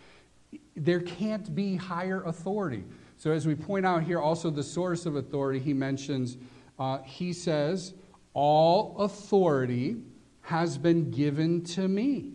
There 0.76 1.00
can't 1.00 1.54
be 1.54 1.76
higher 1.76 2.22
authority. 2.22 2.84
So, 3.18 3.32
as 3.32 3.46
we 3.46 3.54
point 3.54 3.84
out 3.84 4.02
here, 4.02 4.18
also 4.18 4.50
the 4.50 4.62
source 4.62 5.06
of 5.06 5.16
authority, 5.16 5.58
he 5.58 5.74
mentions, 5.74 6.36
uh, 6.78 6.98
he 7.04 7.32
says, 7.32 7.94
All 8.32 8.96
authority 8.98 9.96
has 10.44 10.78
been 10.78 11.10
given 11.10 11.62
to 11.64 11.86
me. 11.86 12.32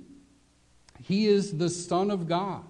He 1.01 1.27
is 1.27 1.57
the 1.57 1.69
Son 1.69 2.11
of 2.11 2.27
God. 2.27 2.63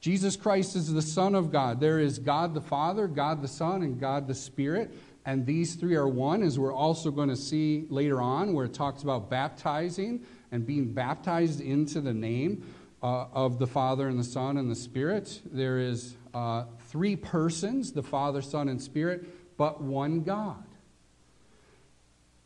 Jesus 0.00 0.36
Christ 0.36 0.76
is 0.76 0.92
the 0.92 1.02
Son 1.02 1.34
of 1.34 1.50
God. 1.50 1.80
There 1.80 1.98
is 1.98 2.18
God 2.18 2.52
the 2.52 2.60
Father, 2.60 3.06
God 3.06 3.40
the 3.40 3.48
Son, 3.48 3.82
and 3.82 3.98
God 3.98 4.26
the 4.26 4.34
Spirit 4.34 4.94
and 5.26 5.46
these 5.46 5.74
three 5.74 5.94
are 5.94 6.08
one, 6.08 6.42
as 6.42 6.58
we're 6.58 6.74
also 6.74 7.10
going 7.10 7.30
to 7.30 7.36
see 7.36 7.86
later 7.88 8.20
on, 8.20 8.52
where 8.52 8.66
it 8.66 8.74
talks 8.74 9.02
about 9.02 9.30
baptizing 9.30 10.24
and 10.52 10.66
being 10.66 10.92
baptized 10.92 11.60
into 11.60 12.00
the 12.00 12.12
name 12.12 12.74
uh, 13.02 13.26
of 13.32 13.58
the 13.58 13.66
Father 13.66 14.08
and 14.08 14.18
the 14.18 14.24
Son 14.24 14.58
and 14.58 14.70
the 14.70 14.76
Spirit. 14.76 15.40
There 15.50 15.78
is 15.78 16.16
uh, 16.34 16.64
three 16.88 17.16
persons, 17.16 17.92
the 17.92 18.02
Father, 18.02 18.42
Son, 18.42 18.68
and 18.68 18.80
Spirit, 18.80 19.56
but 19.56 19.82
one 19.82 20.22
God. 20.22 20.63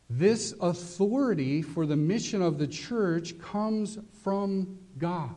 This 0.09 0.53
authority 0.59 1.61
for 1.61 1.85
the 1.85 1.95
mission 1.95 2.41
of 2.41 2.57
the 2.57 2.67
church 2.67 3.37
comes 3.39 3.99
from 4.23 4.79
God. 4.97 5.35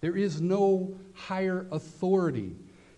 There 0.00 0.16
is 0.16 0.40
no 0.40 0.94
higher 1.14 1.66
authority 1.72 2.56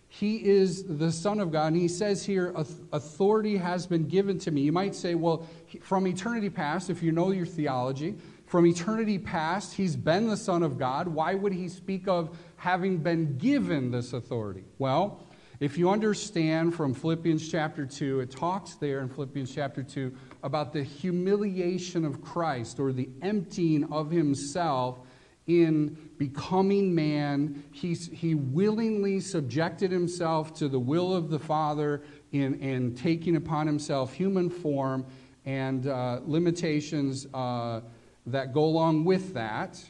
he 0.09 0.37
is 0.37 0.85
the 0.85 1.13
Son 1.13 1.41
of 1.41 1.53
God. 1.53 1.69
And 1.69 1.77
he 1.77 1.89
says 1.89 2.25
here, 2.25 2.53
authority 2.93 3.59
has 3.59 3.87
been 3.87 4.09
given 4.09 4.39
to 4.41 4.51
me. 4.51 4.63
You 4.63 4.73
might 4.73 4.95
say, 4.95 5.15
well, 5.15 5.47
from 5.83 6.07
eternity 6.07 6.49
past, 6.49 6.89
if 6.89 7.03
you 7.03 7.13
know 7.13 7.33
your 7.33 7.45
theology, 7.45 8.17
from 8.47 8.67
eternity 8.67 9.19
past, 9.19 9.75
he's 9.75 9.95
been 9.95 10.29
the 10.29 10.37
Son 10.37 10.63
of 10.63 10.79
God. 10.79 11.09
Why 11.09 11.35
would 11.35 11.53
he 11.53 11.69
speak 11.69 12.09
of 12.09 12.39
having 12.57 12.99
been 12.99 13.37
given 13.37 13.91
this 13.91 14.15
authority? 14.15 14.65
Well, 14.79 15.23
if 15.61 15.77
you 15.77 15.91
understand 15.91 16.75
from 16.75 16.95
Philippians 16.95 17.51
chapter 17.51 17.85
2, 17.85 18.21
it 18.21 18.31
talks 18.31 18.75
there 18.75 19.01
in 19.01 19.09
Philippians 19.09 19.55
chapter 19.55 19.83
2 19.83 20.15
about 20.43 20.73
the 20.73 20.83
humiliation 20.83 22.05
of 22.05 22.23
Christ 22.23 22.79
or 22.79 22.93
the 22.93 23.09
emptying 23.23 23.85
of 23.93 24.11
himself 24.11 25.01
in 25.47 25.97
becoming 26.19 26.95
man. 26.95 27.63
He's, 27.73 28.09
he 28.09 28.35
willingly 28.35 29.21
subjected 29.21 29.91
himself 29.91 30.55
to 30.55 30.69
the 30.69 30.79
will 30.79 31.15
of 31.15 31.31
the 31.31 31.39
Father 31.39 32.03
in, 32.33 32.61
in 32.61 32.95
taking 32.95 33.37
upon 33.37 33.67
himself 33.67 34.13
human 34.13 34.51
form 34.51 35.07
and 35.45 35.87
uh, 35.87 36.21
limitations 36.25 37.27
uh, 37.33 37.81
that 38.27 38.53
go 38.53 38.65
along 38.65 39.05
with 39.05 39.35
that. 39.35 39.83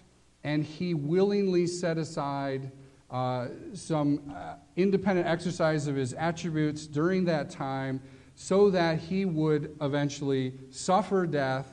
And 0.45 0.63
he 0.63 0.95
willingly 0.95 1.67
set 1.67 1.97
aside 1.99 2.71
uh, 3.11 3.49
some 3.73 4.33
uh, 4.35 4.57
independent 4.77 5.27
exercise 5.27 5.87
of 5.87 5.97
his 5.97 6.13
attributes 6.13 6.87
during 6.87 7.25
that 7.25 7.51
time 7.51 8.01
so 8.37 8.71
that 8.71 8.99
he 8.99 9.25
would 9.25 9.75
eventually 9.81 10.53
suffer 10.71 11.27
death 11.27 11.67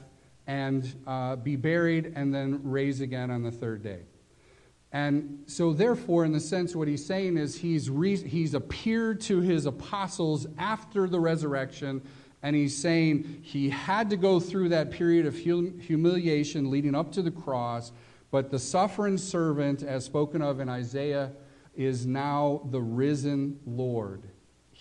and 0.48 0.96
uh, 1.05 1.36
be 1.36 1.55
buried 1.55 2.13
and 2.15 2.34
then 2.34 2.62
raise 2.63 3.01
again 3.01 3.29
on 3.29 3.43
the 3.43 3.51
third 3.51 3.84
day. 3.84 4.00
And 4.91 5.43
so, 5.48 5.74
therefore, 5.74 6.24
in 6.24 6.32
the 6.32 6.39
sense, 6.39 6.75
what 6.75 6.88
he's 6.88 7.05
saying 7.05 7.38
is 7.38 7.55
he's, 7.55 7.89
re- 7.89 8.15
he's 8.15 8.53
appeared 8.53 9.22
to 9.22 9.41
his 9.41 9.65
apostles 9.65 10.48
after 10.58 11.08
the 11.08 11.20
resurrection, 11.20 12.01
and 12.43 12.55
he's 12.55 12.77
saying 12.77 13.41
he 13.41 13.70
had 13.70 14.10
to 14.12 14.17
go 14.17 14.39
through 14.39 14.70
that 14.70 14.91
period 14.91 15.25
of 15.25 15.43
hum- 15.43 15.79
humiliation 15.79 16.70
leading 16.70 16.96
up 16.96 17.12
to 17.13 17.22
the 17.22 17.32
cross, 17.32 17.91
but 18.32 18.51
the 18.51 18.60
suffering 18.60 19.17
servant, 19.17 19.84
as 19.84 20.05
spoken 20.05 20.41
of 20.41 20.60
in 20.60 20.70
Isaiah, 20.70 21.32
is 21.75 22.05
now 22.05 22.62
the 22.70 22.82
risen 22.82 23.60
Lord. 23.65 24.29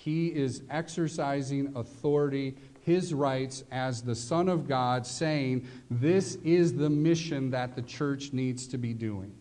He 0.03 0.35
is 0.35 0.65
exercising 0.69 1.73
authority, 1.77 2.57
his 2.81 3.15
rights 3.15 3.63
as 3.71 4.03
the 4.03 4.17
Son 4.17 4.49
of 4.49 4.67
God, 4.67 5.07
saying, 5.07 5.69
This 5.93 6.35
is 6.43 6.75
the 6.75 6.91
mission 6.91 7.53
that 7.53 7.77
the 7.77 7.83
church 7.83 8.33
needs 8.33 8.67
to 8.67 8.79
be 8.79 8.95
doing. 8.95 9.33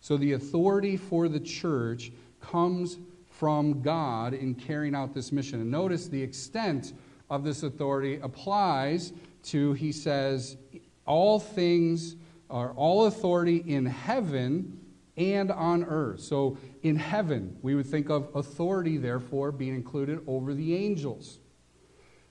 So 0.00 0.18
the 0.18 0.32
authority 0.32 0.98
for 0.98 1.28
the 1.28 1.40
church 1.40 2.12
comes 2.42 2.98
from 3.30 3.80
God 3.80 4.34
in 4.34 4.54
carrying 4.54 4.94
out 4.94 5.14
this 5.14 5.32
mission. 5.32 5.62
And 5.62 5.70
notice 5.70 6.08
the 6.08 6.22
extent 6.22 6.92
of 7.30 7.42
this 7.42 7.62
authority 7.62 8.20
applies 8.20 9.14
to, 9.44 9.72
he 9.72 9.92
says, 9.92 10.58
all 11.06 11.40
things, 11.40 12.16
or 12.50 12.72
all 12.72 13.06
authority 13.06 13.64
in 13.66 13.86
heaven 13.86 14.78
and 15.16 15.50
on 15.50 15.84
earth. 15.84 16.20
So 16.20 16.58
in 16.82 16.96
heaven, 16.96 17.56
we 17.62 17.74
would 17.74 17.86
think 17.86 18.10
of 18.10 18.28
authority, 18.34 18.96
therefore, 18.96 19.52
being 19.52 19.74
included 19.74 20.20
over 20.26 20.52
the 20.52 20.74
angels. 20.74 21.38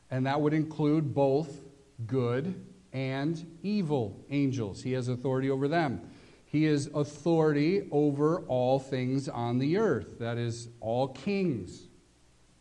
And 0.09 0.25
that 0.25 0.41
would 0.41 0.53
include 0.53 1.13
both 1.13 1.61
good 2.05 2.65
and 2.91 3.45
evil 3.63 4.25
angels. 4.29 4.83
He 4.83 4.91
has 4.93 5.07
authority 5.07 5.49
over 5.49 5.67
them. 5.67 6.01
He 6.45 6.65
is 6.65 6.89
authority 6.93 7.87
over 7.91 8.41
all 8.47 8.77
things 8.77 9.29
on 9.29 9.57
the 9.57 9.77
earth. 9.77 10.19
That 10.19 10.37
is, 10.37 10.67
all 10.81 11.07
kings, 11.07 11.87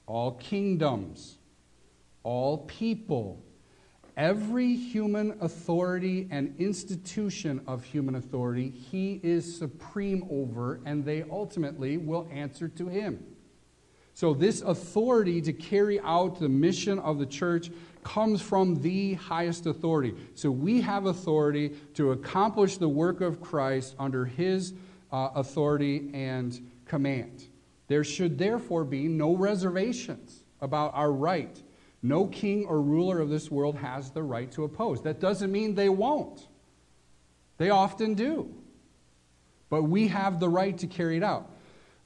all 0.07 0.33
kingdoms, 0.33 1.39
all 2.23 2.59
people. 2.59 3.45
Every 4.17 4.75
human 4.75 5.37
authority 5.41 6.29
and 6.31 6.55
institution 6.59 7.63
of 7.67 7.85
human 7.85 8.17
authority, 8.17 8.71
he 8.71 9.21
is 9.23 9.59
supreme 9.59 10.27
over, 10.31 10.81
and 10.85 11.05
they 11.05 11.25
ultimately 11.31 11.97
will 11.97 12.29
answer 12.33 12.69
to 12.69 12.89
him. 12.89 13.25
So, 14.13 14.35
this 14.35 14.61
authority 14.61 15.41
to 15.43 15.53
carry 15.53 16.01
out 16.01 16.39
the 16.39 16.49
mission 16.49 16.99
of 16.99 17.19
the 17.19 17.27
church 17.27 17.71
comes 18.03 18.41
from 18.41 18.77
the 18.77 19.15
highest 19.15 19.67
authority. 19.67 20.15
So 20.35 20.51
we 20.51 20.81
have 20.81 21.07
authority 21.07 21.71
to 21.95 22.13
accomplish 22.13 22.77
the 22.77 22.89
work 22.89 23.21
of 23.21 23.41
Christ 23.41 23.95
under 23.99 24.25
his 24.25 24.75
uh, 25.13 25.31
authority 25.35 26.11
and 26.15 26.71
command. 26.87 27.47
There 27.89 28.05
should 28.05 28.39
therefore 28.39 28.85
be 28.85 29.09
no 29.09 29.35
reservations 29.35 30.45
about 30.61 30.93
our 30.95 31.13
right. 31.13 31.61
No 32.03 32.27
king 32.27 32.65
or 32.67 32.81
ruler 32.81 33.21
of 33.21 33.29
this 33.29 33.51
world 33.51 33.77
has 33.77 34.11
the 34.11 34.23
right 34.23 34.51
to 34.53 34.65
oppose. 34.65 35.03
That 35.03 35.21
doesn't 35.21 35.53
mean 35.53 35.75
they 35.75 35.89
won't, 35.89 36.49
they 37.59 37.71
often 37.71 38.15
do. 38.15 38.55
But 39.69 39.85
we 39.85 40.09
have 40.09 40.41
the 40.41 40.49
right 40.49 40.77
to 40.79 40.87
carry 40.89 41.17
it 41.17 41.23
out. 41.23 41.51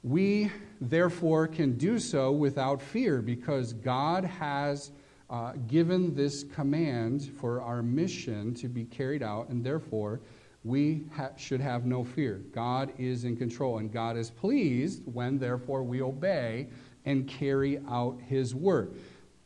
We, 0.03 0.51
therefore, 0.79 1.47
can 1.47 1.77
do 1.77 1.97
so 1.97 2.31
without 2.31 2.79
fear 2.79 3.23
because 3.23 3.73
God 3.73 4.23
has 4.23 4.91
uh, 5.31 5.53
given 5.67 6.13
this 6.13 6.43
command 6.43 7.31
for 7.39 7.61
our 7.61 7.81
mission 7.81 8.53
to 8.55 8.67
be 8.67 8.85
carried 8.85 9.23
out, 9.23 9.49
and 9.49 9.63
therefore 9.63 10.21
we 10.63 11.05
ha- 11.15 11.31
should 11.37 11.61
have 11.61 11.85
no 11.85 12.03
fear. 12.03 12.43
God 12.51 12.93
is 12.99 13.23
in 13.23 13.35
control, 13.35 13.79
and 13.79 13.91
God 13.91 14.15
is 14.15 14.29
pleased 14.29 15.01
when, 15.05 15.39
therefore, 15.39 15.81
we 15.81 16.03
obey 16.03 16.67
and 17.05 17.27
carry 17.27 17.79
out 17.89 18.19
His 18.27 18.53
word. 18.53 18.95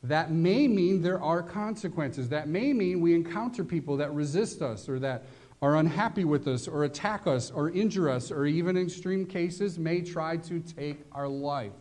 That 0.04 0.32
may 0.32 0.68
mean 0.68 1.02
there 1.02 1.22
are 1.22 1.44
consequences. 1.44 2.30
That 2.30 2.48
may 2.48 2.72
mean 2.74 3.02
we 3.02 3.14
encounter 3.14 3.64
people 3.64 3.98
that 3.98 4.14
resist 4.14 4.62
us 4.62 4.88
or 4.88 5.00
that 5.00 5.26
are 5.62 5.76
unhappy 5.76 6.24
with 6.24 6.48
us 6.48 6.68
or 6.68 6.86
attack 6.86 7.28
us 7.28 7.52
or 7.52 7.70
injure 7.72 8.10
us 8.10 8.32
or 8.32 8.46
even 8.46 8.78
in 8.78 8.86
extreme 8.86 9.26
cases 9.26 9.78
may 9.78 10.02
try 10.02 10.38
to 10.38 10.62
take 10.62 11.02
our 11.12 11.28
life. 11.28 11.74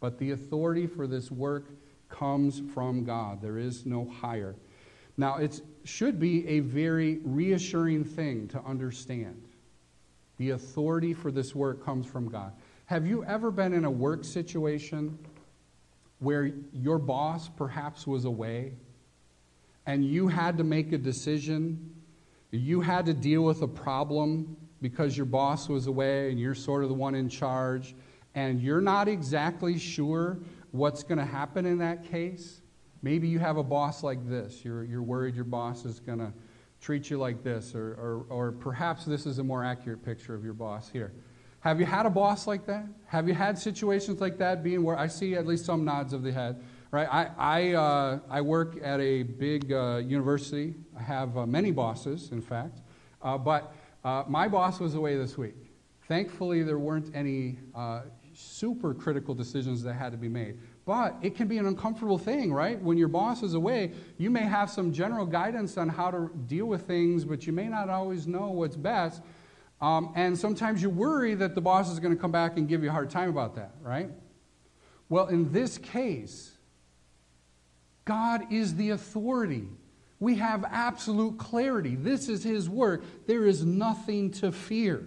But 0.00 0.18
the 0.18 0.30
authority 0.30 0.86
for 0.86 1.08
this 1.08 1.30
work 1.30 1.70
comes 2.08 2.62
from 2.72 3.04
God. 3.04 3.42
There 3.42 3.58
is 3.58 3.84
no 3.84 4.04
higher. 4.04 4.54
Now, 5.16 5.38
it 5.38 5.60
should 5.82 6.20
be 6.20 6.46
a 6.46 6.60
very 6.60 7.18
reassuring 7.24 8.04
thing 8.04 8.46
to 8.48 8.62
understand. 8.62 9.42
The 10.36 10.50
authority 10.50 11.12
for 11.12 11.32
this 11.32 11.56
work 11.56 11.84
comes 11.84 12.06
from 12.06 12.28
God. 12.28 12.52
Have 12.86 13.06
you 13.06 13.24
ever 13.24 13.50
been 13.50 13.72
in 13.74 13.84
a 13.84 13.90
work 13.90 14.24
situation 14.24 15.18
where 16.18 16.52
your 16.72 16.98
boss 16.98 17.48
perhaps 17.48 18.06
was 18.06 18.24
away 18.24 18.72
and 19.86 20.04
you 20.04 20.28
had 20.28 20.58
to 20.58 20.64
make 20.64 20.92
a 20.92 20.98
decision? 20.98 21.94
You 22.50 22.80
had 22.80 23.06
to 23.06 23.14
deal 23.14 23.42
with 23.42 23.62
a 23.62 23.68
problem 23.68 24.56
because 24.80 25.16
your 25.16 25.26
boss 25.26 25.68
was 25.68 25.86
away 25.86 26.30
and 26.30 26.38
you're 26.38 26.54
sort 26.54 26.82
of 26.82 26.88
the 26.88 26.94
one 26.94 27.14
in 27.14 27.28
charge, 27.28 27.94
and 28.34 28.60
you're 28.60 28.80
not 28.80 29.08
exactly 29.08 29.78
sure 29.78 30.38
what's 30.70 31.02
going 31.02 31.18
to 31.18 31.24
happen 31.24 31.66
in 31.66 31.78
that 31.78 32.04
case? 32.04 32.60
Maybe 33.02 33.28
you 33.28 33.38
have 33.38 33.56
a 33.56 33.62
boss 33.62 34.02
like 34.02 34.28
this. 34.28 34.64
You're, 34.64 34.84
you're 34.84 35.02
worried 35.02 35.34
your 35.34 35.44
boss 35.44 35.84
is 35.84 36.00
going 36.00 36.18
to 36.18 36.32
treat 36.80 37.10
you 37.10 37.18
like 37.18 37.42
this, 37.42 37.74
or, 37.74 37.94
or, 37.94 38.26
or 38.28 38.52
perhaps 38.52 39.04
this 39.04 39.26
is 39.26 39.38
a 39.38 39.44
more 39.44 39.64
accurate 39.64 40.04
picture 40.04 40.34
of 40.34 40.44
your 40.44 40.52
boss 40.52 40.88
here. 40.88 41.12
Have 41.68 41.80
you 41.80 41.84
had 41.84 42.06
a 42.06 42.10
boss 42.10 42.46
like 42.46 42.64
that? 42.64 42.86
Have 43.08 43.28
you 43.28 43.34
had 43.34 43.58
situations 43.58 44.22
like 44.22 44.38
that 44.38 44.62
being 44.62 44.82
where 44.82 44.98
I 44.98 45.06
see 45.06 45.34
at 45.34 45.46
least 45.46 45.66
some 45.66 45.84
nods 45.84 46.14
of 46.14 46.22
the 46.22 46.32
head? 46.32 46.62
Right? 46.90 47.06
I, 47.12 47.28
I, 47.36 47.72
uh, 47.74 48.20
I 48.30 48.40
work 48.40 48.78
at 48.82 49.00
a 49.00 49.22
big 49.22 49.70
uh, 49.70 49.98
university. 49.98 50.76
I 50.98 51.02
have 51.02 51.36
uh, 51.36 51.44
many 51.44 51.70
bosses, 51.70 52.30
in 52.32 52.40
fact. 52.40 52.80
Uh, 53.20 53.36
but 53.36 53.74
uh, 54.02 54.24
my 54.26 54.48
boss 54.48 54.80
was 54.80 54.94
away 54.94 55.16
this 55.16 55.36
week. 55.36 55.56
Thankfully, 56.06 56.62
there 56.62 56.78
weren't 56.78 57.14
any 57.14 57.58
uh, 57.74 58.04
super 58.32 58.94
critical 58.94 59.34
decisions 59.34 59.82
that 59.82 59.92
had 59.92 60.10
to 60.12 60.16
be 60.16 60.30
made. 60.30 60.56
But 60.86 61.16
it 61.20 61.36
can 61.36 61.48
be 61.48 61.58
an 61.58 61.66
uncomfortable 61.66 62.16
thing, 62.16 62.50
right? 62.50 62.80
When 62.80 62.96
your 62.96 63.08
boss 63.08 63.42
is 63.42 63.52
away, 63.52 63.92
you 64.16 64.30
may 64.30 64.44
have 64.44 64.70
some 64.70 64.90
general 64.90 65.26
guidance 65.26 65.76
on 65.76 65.90
how 65.90 66.10
to 66.12 66.30
deal 66.46 66.64
with 66.64 66.86
things, 66.86 67.26
but 67.26 67.46
you 67.46 67.52
may 67.52 67.68
not 67.68 67.90
always 67.90 68.26
know 68.26 68.46
what's 68.46 68.74
best. 68.74 69.20
Um, 69.80 70.12
and 70.16 70.36
sometimes 70.36 70.82
you 70.82 70.90
worry 70.90 71.34
that 71.34 71.54
the 71.54 71.60
boss 71.60 71.90
is 71.90 72.00
going 72.00 72.14
to 72.14 72.20
come 72.20 72.32
back 72.32 72.56
and 72.56 72.68
give 72.68 72.82
you 72.82 72.88
a 72.88 72.92
hard 72.92 73.10
time 73.10 73.28
about 73.28 73.54
that, 73.56 73.72
right? 73.80 74.10
Well, 75.08 75.28
in 75.28 75.52
this 75.52 75.78
case, 75.78 76.52
God 78.04 78.52
is 78.52 78.74
the 78.74 78.90
authority. 78.90 79.68
We 80.20 80.36
have 80.36 80.64
absolute 80.68 81.38
clarity. 81.38 81.94
This 81.94 82.28
is 82.28 82.42
His 82.42 82.68
work. 82.68 83.04
There 83.26 83.46
is 83.46 83.64
nothing 83.64 84.32
to 84.32 84.50
fear. 84.50 85.06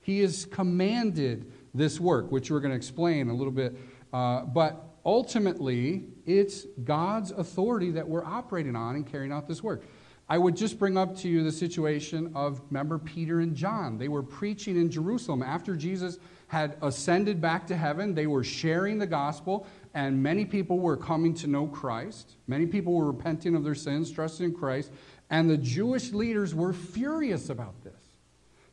He 0.00 0.20
has 0.20 0.44
commanded 0.44 1.52
this 1.72 2.00
work, 2.00 2.32
which 2.32 2.50
we're 2.50 2.60
going 2.60 2.72
to 2.72 2.76
explain 2.76 3.28
a 3.28 3.34
little 3.34 3.52
bit 3.52 3.76
uh, 4.12 4.42
but 4.42 4.84
ultimately, 5.04 6.04
it's 6.26 6.64
God's 6.84 7.30
authority 7.30 7.90
that 7.92 8.08
we're 8.08 8.24
operating 8.24 8.76
on 8.76 8.96
and 8.96 9.06
carrying 9.06 9.32
out 9.32 9.46
this 9.46 9.62
work. 9.62 9.84
I 10.28 10.36
would 10.36 10.56
just 10.56 10.78
bring 10.78 10.98
up 10.98 11.16
to 11.18 11.28
you 11.28 11.42
the 11.42 11.52
situation 11.52 12.32
of, 12.34 12.60
remember, 12.70 12.98
Peter 12.98 13.40
and 13.40 13.54
John. 13.54 13.96
They 13.96 14.08
were 14.08 14.22
preaching 14.22 14.76
in 14.76 14.90
Jerusalem 14.90 15.42
after 15.42 15.74
Jesus 15.74 16.18
had 16.48 16.76
ascended 16.82 17.40
back 17.40 17.66
to 17.68 17.76
heaven. 17.76 18.14
They 18.14 18.26
were 18.26 18.44
sharing 18.44 18.98
the 18.98 19.06
gospel, 19.06 19.66
and 19.94 20.22
many 20.22 20.44
people 20.44 20.78
were 20.78 20.96
coming 20.96 21.32
to 21.34 21.46
know 21.46 21.66
Christ. 21.66 22.34
Many 22.46 22.66
people 22.66 22.92
were 22.92 23.06
repenting 23.06 23.54
of 23.54 23.64
their 23.64 23.74
sins, 23.74 24.10
trusting 24.10 24.44
in 24.44 24.54
Christ, 24.54 24.90
and 25.30 25.48
the 25.48 25.56
Jewish 25.56 26.12
leaders 26.12 26.54
were 26.54 26.72
furious 26.72 27.48
about 27.48 27.82
this. 27.82 27.94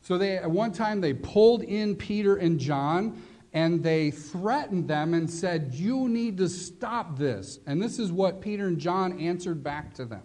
So 0.02 0.18
they, 0.18 0.36
at 0.36 0.50
one 0.50 0.72
time, 0.72 1.00
they 1.00 1.14
pulled 1.14 1.62
in 1.62 1.96
Peter 1.96 2.36
and 2.36 2.60
John 2.60 3.20
and 3.52 3.82
they 3.82 4.10
threatened 4.10 4.86
them 4.86 5.14
and 5.14 5.30
said, 5.30 5.72
You 5.72 6.08
need 6.08 6.36
to 6.38 6.48
stop 6.48 7.16
this. 7.16 7.58
And 7.66 7.80
this 7.80 7.98
is 7.98 8.12
what 8.12 8.42
Peter 8.42 8.66
and 8.66 8.78
John 8.78 9.18
answered 9.18 9.64
back 9.64 9.94
to 9.94 10.04
them. 10.04 10.22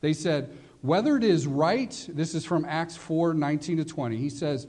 They 0.00 0.12
said, 0.12 0.56
Whether 0.82 1.16
it 1.16 1.24
is 1.24 1.46
right, 1.46 2.08
this 2.08 2.34
is 2.34 2.44
from 2.44 2.64
Acts 2.64 2.96
4 2.96 3.34
19 3.34 3.78
to 3.78 3.84
20. 3.84 4.16
He 4.16 4.30
says, 4.30 4.66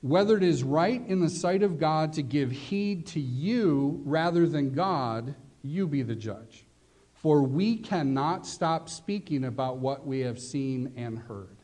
Whether 0.00 0.36
it 0.36 0.42
is 0.42 0.62
right 0.62 1.06
in 1.06 1.20
the 1.20 1.28
sight 1.28 1.62
of 1.62 1.78
God 1.78 2.14
to 2.14 2.22
give 2.22 2.50
heed 2.50 3.06
to 3.08 3.20
you 3.20 4.00
rather 4.04 4.46
than 4.46 4.72
God, 4.72 5.34
you 5.62 5.86
be 5.86 6.02
the 6.02 6.14
judge. 6.14 6.64
For 7.12 7.42
we 7.42 7.76
cannot 7.76 8.46
stop 8.46 8.88
speaking 8.88 9.44
about 9.44 9.76
what 9.76 10.06
we 10.06 10.20
have 10.20 10.38
seen 10.38 10.94
and 10.96 11.18
heard. 11.18 11.58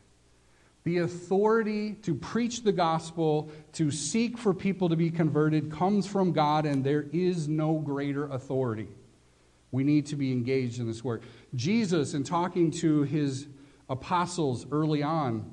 The 0.84 0.98
authority 0.98 1.94
to 2.02 2.14
preach 2.14 2.62
the 2.62 2.72
gospel, 2.72 3.50
to 3.72 3.90
seek 3.90 4.36
for 4.36 4.52
people 4.52 4.90
to 4.90 4.96
be 4.96 5.10
converted, 5.10 5.72
comes 5.72 6.06
from 6.06 6.32
God, 6.32 6.66
and 6.66 6.84
there 6.84 7.06
is 7.12 7.48
no 7.48 7.78
greater 7.78 8.26
authority. 8.26 8.88
We 9.72 9.82
need 9.82 10.06
to 10.06 10.16
be 10.16 10.30
engaged 10.30 10.78
in 10.78 10.86
this 10.86 11.02
work. 11.02 11.22
Jesus, 11.54 12.14
in 12.14 12.22
talking 12.22 12.70
to 12.72 13.02
his 13.02 13.48
apostles 13.88 14.66
early 14.72 15.02
on, 15.02 15.50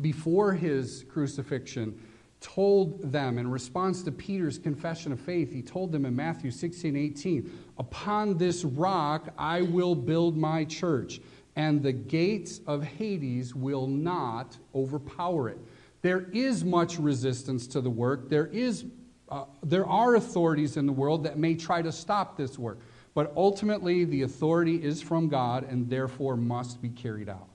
before 0.00 0.52
his 0.52 1.04
crucifixion, 1.08 1.98
told 2.40 3.10
them 3.10 3.38
in 3.38 3.50
response 3.50 4.02
to 4.02 4.12
Peter's 4.12 4.58
confession 4.58 5.10
of 5.10 5.18
faith, 5.18 5.52
he 5.52 5.62
told 5.62 5.90
them 5.90 6.04
in 6.04 6.14
Matthew 6.14 6.50
16 6.50 6.94
18, 6.96 7.50
Upon 7.78 8.36
this 8.36 8.64
rock 8.64 9.28
I 9.38 9.62
will 9.62 9.94
build 9.94 10.36
my 10.36 10.64
church 10.64 11.20
and 11.56 11.82
the 11.82 11.92
gates 11.92 12.60
of 12.66 12.84
Hades 12.84 13.54
will 13.54 13.86
not 13.86 14.56
overpower 14.74 15.48
it. 15.48 15.58
There 16.02 16.28
is 16.32 16.62
much 16.64 16.98
resistance 16.98 17.66
to 17.68 17.80
the 17.80 17.90
work. 17.90 18.28
There, 18.28 18.46
is, 18.48 18.84
uh, 19.30 19.46
there 19.62 19.86
are 19.86 20.16
authorities 20.16 20.76
in 20.76 20.86
the 20.86 20.92
world 20.92 21.24
that 21.24 21.38
may 21.38 21.54
try 21.54 21.80
to 21.80 21.90
stop 21.90 22.36
this 22.36 22.58
work. 22.58 22.78
But 23.14 23.32
ultimately, 23.34 24.04
the 24.04 24.22
authority 24.22 24.76
is 24.76 25.00
from 25.00 25.28
God 25.28 25.64
and 25.64 25.88
therefore 25.88 26.36
must 26.36 26.82
be 26.82 26.90
carried 26.90 27.30
out. 27.30 27.48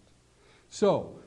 So, 0.71 1.19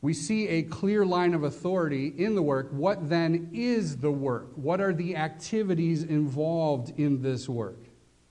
we 0.00 0.14
see 0.14 0.48
a 0.48 0.62
clear 0.62 1.04
line 1.04 1.34
of 1.34 1.42
authority 1.42 2.14
in 2.16 2.34
the 2.34 2.42
work. 2.42 2.68
What 2.70 3.08
then 3.08 3.50
is 3.52 3.98
the 3.98 4.10
work? 4.10 4.52
What 4.54 4.80
are 4.80 4.94
the 4.94 5.16
activities 5.16 6.04
involved 6.04 6.98
in 6.98 7.20
this 7.20 7.48
work? 7.48 7.82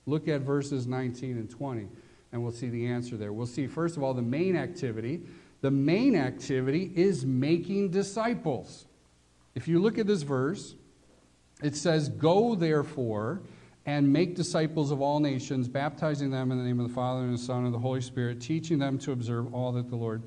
Look 0.08 0.28
at 0.28 0.42
verses 0.42 0.88
19 0.88 1.38
and 1.38 1.50
20 1.50 1.88
and 2.32 2.44
we'll 2.44 2.52
see 2.52 2.68
the 2.68 2.86
answer 2.86 3.16
there. 3.16 3.32
We'll 3.32 3.46
see, 3.46 3.66
first 3.66 3.96
of 3.96 4.04
all, 4.04 4.14
the 4.14 4.22
main 4.22 4.58
activity. 4.58 5.22
The 5.62 5.72
main 5.72 6.18
activity 6.18 6.92
is 6.94 7.26
making 7.26 7.92
disciples. 7.92 8.88
If 9.56 9.70
you 9.70 9.80
look 9.80 9.98
at 9.98 10.06
this 10.06 10.22
verse, 10.22 10.76
it 11.64 11.78
says, 11.78 12.10
Go 12.10 12.54
therefore 12.56 13.42
and 13.86 14.12
make 14.12 14.36
disciples 14.36 14.92
of 14.92 15.02
all 15.02 15.22
nations, 15.22 15.70
baptizing 15.70 16.30
them 16.30 16.52
in 16.52 16.58
the 16.58 16.64
name 16.66 16.82
of 16.82 16.90
the 16.90 16.94
Father 16.94 17.22
and 17.22 17.34
the 17.34 17.42
Son 17.42 17.64
and 17.64 17.74
the 17.74 17.80
Holy 17.80 18.02
Spirit, 18.02 18.42
teaching 18.42 18.80
them 18.80 18.98
to 19.00 19.14
observe 19.14 19.54
all 19.54 19.72
that 19.72 19.90
the 19.90 19.96
Lord 19.96 20.22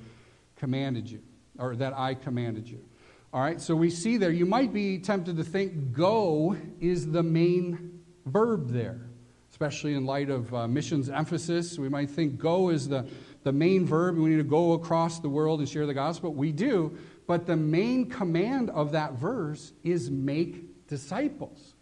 commanded 0.59 1.11
you, 1.11 1.23
or 1.59 1.77
that 1.77 1.95
I 1.95 2.15
commanded 2.15 2.69
you. 2.69 2.85
All 3.33 3.41
right, 3.41 3.61
so 3.61 3.75
we 3.75 3.91
see 3.91 4.17
there, 4.17 4.31
you 4.31 4.47
might 4.47 4.73
be 4.73 4.99
tempted 4.99 5.37
to 5.37 5.45
think 5.45 5.93
go 5.93 6.57
is 6.81 7.11
the 7.11 7.23
main 7.23 8.01
verb 8.27 8.71
there 8.71 9.09
especially 9.51 9.95
in 9.95 10.07
light 10.07 10.31
of 10.31 10.55
uh, 10.55 10.69
missions 10.69 11.11
emphasis. 11.11 11.79
We 11.81 11.89
might 11.89 12.11
think 12.11 12.39
go 12.39 12.69
is 12.69 12.89
the, 12.89 13.09
the 13.43 13.53
main 13.53 13.85
verb. 13.87 14.17
We 14.17 14.31
need 14.31 14.37
to 14.37 14.45
go 14.45 14.75
across 14.75 15.19
the 15.19 15.29
world 15.29 15.59
and 15.59 15.69
share 15.69 15.85
the 15.85 15.95
gospel. 15.95 16.33
We 16.33 16.53
do, 16.53 16.97
but 17.27 17.45
the 17.45 17.57
main 17.57 18.09
command 18.09 18.71
of 18.71 18.93
that 18.93 19.15
verse 19.15 19.73
is 19.83 20.13
make 20.13 20.87
disciples. 20.87 21.75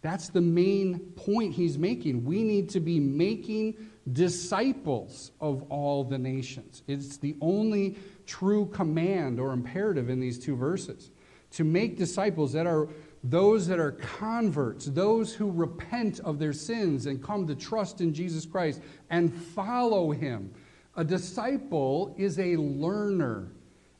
That's 0.00 0.28
the 0.28 0.40
main 0.40 1.00
point 1.16 1.54
he's 1.54 1.76
making. 1.76 2.24
We 2.24 2.44
need 2.44 2.68
to 2.70 2.78
be 2.80 3.00
making 3.00 3.74
disciples 4.12 5.32
of 5.40 5.64
all 5.70 6.04
the 6.04 6.18
nations. 6.18 6.82
It's 6.86 7.16
the 7.16 7.36
only 7.40 7.96
true 8.26 8.66
command 8.66 9.40
or 9.40 9.52
imperative 9.52 10.08
in 10.08 10.20
these 10.20 10.38
two 10.38 10.56
verses. 10.56 11.10
To 11.52 11.64
make 11.64 11.96
disciples 11.96 12.52
that 12.52 12.66
are 12.66 12.88
those 13.24 13.66
that 13.66 13.80
are 13.80 13.92
converts, 13.92 14.86
those 14.86 15.32
who 15.34 15.50
repent 15.50 16.20
of 16.20 16.38
their 16.38 16.52
sins 16.52 17.06
and 17.06 17.22
come 17.22 17.46
to 17.46 17.54
trust 17.54 18.00
in 18.00 18.14
Jesus 18.14 18.46
Christ 18.46 18.80
and 19.10 19.34
follow 19.34 20.12
him. 20.12 20.52
A 20.96 21.04
disciple 21.04 22.14
is 22.16 22.38
a 22.38 22.56
learner, 22.56 23.48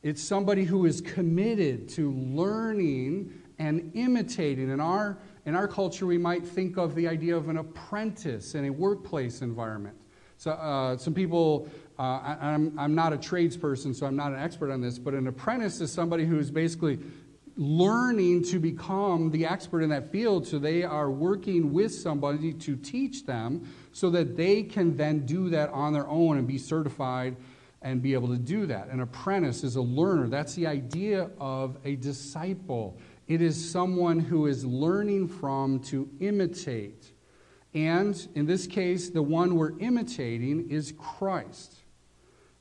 it's 0.03 0.23
somebody 0.23 0.63
who 0.63 0.85
is 0.85 1.01
committed 1.01 1.89
to 1.89 2.11
learning 2.11 3.33
and 3.59 3.91
imitating. 3.95 4.71
And 4.71 4.81
our, 4.81 5.17
in 5.47 5.55
our 5.55 5.67
culture, 5.67 6.05
we 6.05 6.17
might 6.17 6.45
think 6.45 6.77
of 6.77 6.93
the 6.93 7.07
idea 7.07 7.33
of 7.33 7.47
an 7.47 7.55
apprentice 7.55 8.53
in 8.53 8.65
a 8.65 8.69
workplace 8.69 9.41
environment. 9.41 9.95
So, 10.35 10.51
uh, 10.51 10.97
some 10.97 11.13
people, 11.13 11.69
uh, 11.97 12.01
I, 12.01 12.37
I'm, 12.41 12.77
I'm 12.77 12.93
not 12.93 13.13
a 13.13 13.17
tradesperson, 13.17 13.95
so 13.95 14.05
I'm 14.05 14.17
not 14.17 14.33
an 14.33 14.39
expert 14.39 14.71
on 14.71 14.81
this, 14.81 14.99
but 14.99 15.13
an 15.13 15.25
apprentice 15.25 15.79
is 15.79 15.89
somebody 15.89 16.25
who's 16.25 16.51
basically 16.51 16.99
learning 17.55 18.43
to 18.43 18.59
become 18.59 19.31
the 19.31 19.45
expert 19.45 19.83
in 19.83 19.89
that 19.89 20.11
field. 20.11 20.45
So 20.45 20.59
they 20.59 20.83
are 20.83 21.09
working 21.09 21.71
with 21.71 21.93
somebody 21.93 22.51
to 22.51 22.75
teach 22.75 23.25
them 23.25 23.73
so 23.93 24.09
that 24.09 24.35
they 24.35 24.63
can 24.63 24.97
then 24.97 25.25
do 25.25 25.49
that 25.51 25.69
on 25.69 25.93
their 25.93 26.09
own 26.09 26.37
and 26.37 26.45
be 26.45 26.57
certified 26.57 27.37
and 27.81 28.01
be 28.01 28.13
able 28.13 28.27
to 28.27 28.37
do 28.37 28.65
that. 28.65 28.89
An 28.89 28.99
apprentice 28.99 29.63
is 29.63 29.77
a 29.77 29.81
learner. 29.81 30.27
That's 30.27 30.55
the 30.55 30.67
idea 30.67 31.29
of 31.39 31.77
a 31.85 31.95
disciple. 31.95 32.99
It 33.27 33.41
is 33.41 33.71
someone 33.71 34.19
who 34.19 34.47
is 34.47 34.65
learning 34.65 35.27
from 35.27 35.79
to 35.85 36.09
imitate. 36.19 37.11
And 37.73 38.27
in 38.35 38.45
this 38.45 38.67
case, 38.67 39.09
the 39.09 39.21
one 39.21 39.55
we're 39.55 39.77
imitating 39.79 40.69
is 40.69 40.93
Christ. 40.97 41.75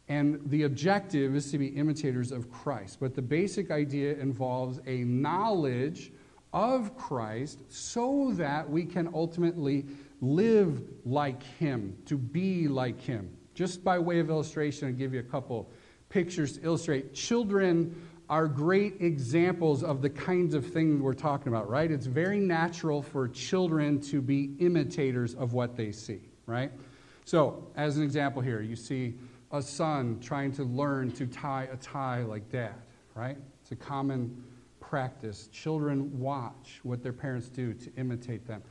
And 0.08 0.40
the 0.46 0.64
objective 0.64 1.34
is 1.34 1.50
to 1.52 1.58
be 1.58 1.68
imitators 1.68 2.32
of 2.32 2.50
Christ. 2.50 2.98
But 3.00 3.14
the 3.14 3.22
basic 3.22 3.70
idea 3.70 4.14
involves 4.14 4.80
a 4.86 4.98
knowledge 4.98 6.12
of 6.52 6.96
Christ 6.96 7.60
so 7.68 8.32
that 8.34 8.68
we 8.68 8.84
can 8.84 9.10
ultimately 9.14 9.86
live 10.20 10.82
like 11.04 11.42
Him, 11.42 11.96
to 12.06 12.16
be 12.16 12.68
like 12.68 13.00
Him. 13.00 13.36
Just 13.54 13.84
by 13.84 13.98
way 13.98 14.20
of 14.20 14.30
illustration, 14.30 14.88
I'll 14.88 14.94
give 14.94 15.12
you 15.12 15.20
a 15.20 15.24
couple 15.24 15.70
pictures 16.08 16.58
to 16.58 16.64
illustrate. 16.64 17.14
Children 17.14 17.94
are 18.28 18.48
great 18.48 19.00
examples 19.00 19.84
of 19.84 20.02
the 20.02 20.10
kinds 20.10 20.54
of 20.54 20.66
things 20.66 21.00
we're 21.00 21.14
talking 21.14 21.48
about, 21.48 21.68
right? 21.68 21.90
It's 21.90 22.06
very 22.06 22.40
natural 22.40 23.02
for 23.02 23.28
children 23.28 24.00
to 24.02 24.20
be 24.20 24.54
imitators 24.58 25.34
of 25.34 25.52
what 25.52 25.76
they 25.76 25.92
see, 25.92 26.20
right? 26.46 26.72
So, 27.24 27.68
as 27.76 27.96
an 27.96 28.02
example 28.02 28.42
here, 28.42 28.60
you 28.60 28.76
see 28.76 29.14
a 29.52 29.62
son 29.62 30.18
trying 30.20 30.52
to 30.52 30.64
learn 30.64 31.12
to 31.12 31.26
tie 31.26 31.68
a 31.72 31.76
tie 31.76 32.22
like 32.22 32.50
dad, 32.50 32.74
right? 33.14 33.36
It's 33.62 33.72
a 33.72 33.76
common 33.76 34.42
practice. 34.80 35.48
Children 35.48 36.18
watch 36.18 36.80
what 36.82 37.02
their 37.02 37.12
parents 37.12 37.48
do 37.48 37.74
to 37.74 37.92
imitate 37.96 38.46
them. 38.46 38.62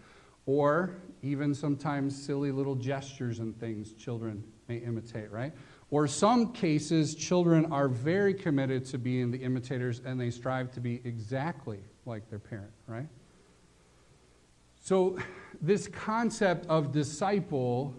Or 0.45 0.95
even 1.21 1.53
sometimes 1.53 2.15
silly 2.15 2.51
little 2.51 2.75
gestures 2.75 3.39
and 3.39 3.57
things 3.59 3.93
children 3.93 4.43
may 4.67 4.77
imitate, 4.77 5.31
right? 5.31 5.53
Or 5.95 6.07
some 6.07 6.51
cases, 6.51 7.15
children 7.15 7.71
are 7.71 7.87
very 7.87 8.33
committed 8.33 8.83
to 8.87 8.97
being 8.97 9.31
the 9.31 9.37
imitators 9.37 10.01
and 10.03 10.19
they 10.19 10.29
strive 10.29 10.69
to 10.73 10.81
be 10.81 10.99
exactly 11.05 11.79
like 12.05 12.29
their 12.29 12.37
parent, 12.37 12.73
right? 12.85 13.07
So, 14.81 15.17
this 15.61 15.87
concept 15.87 16.65
of 16.65 16.91
disciple 16.91 17.95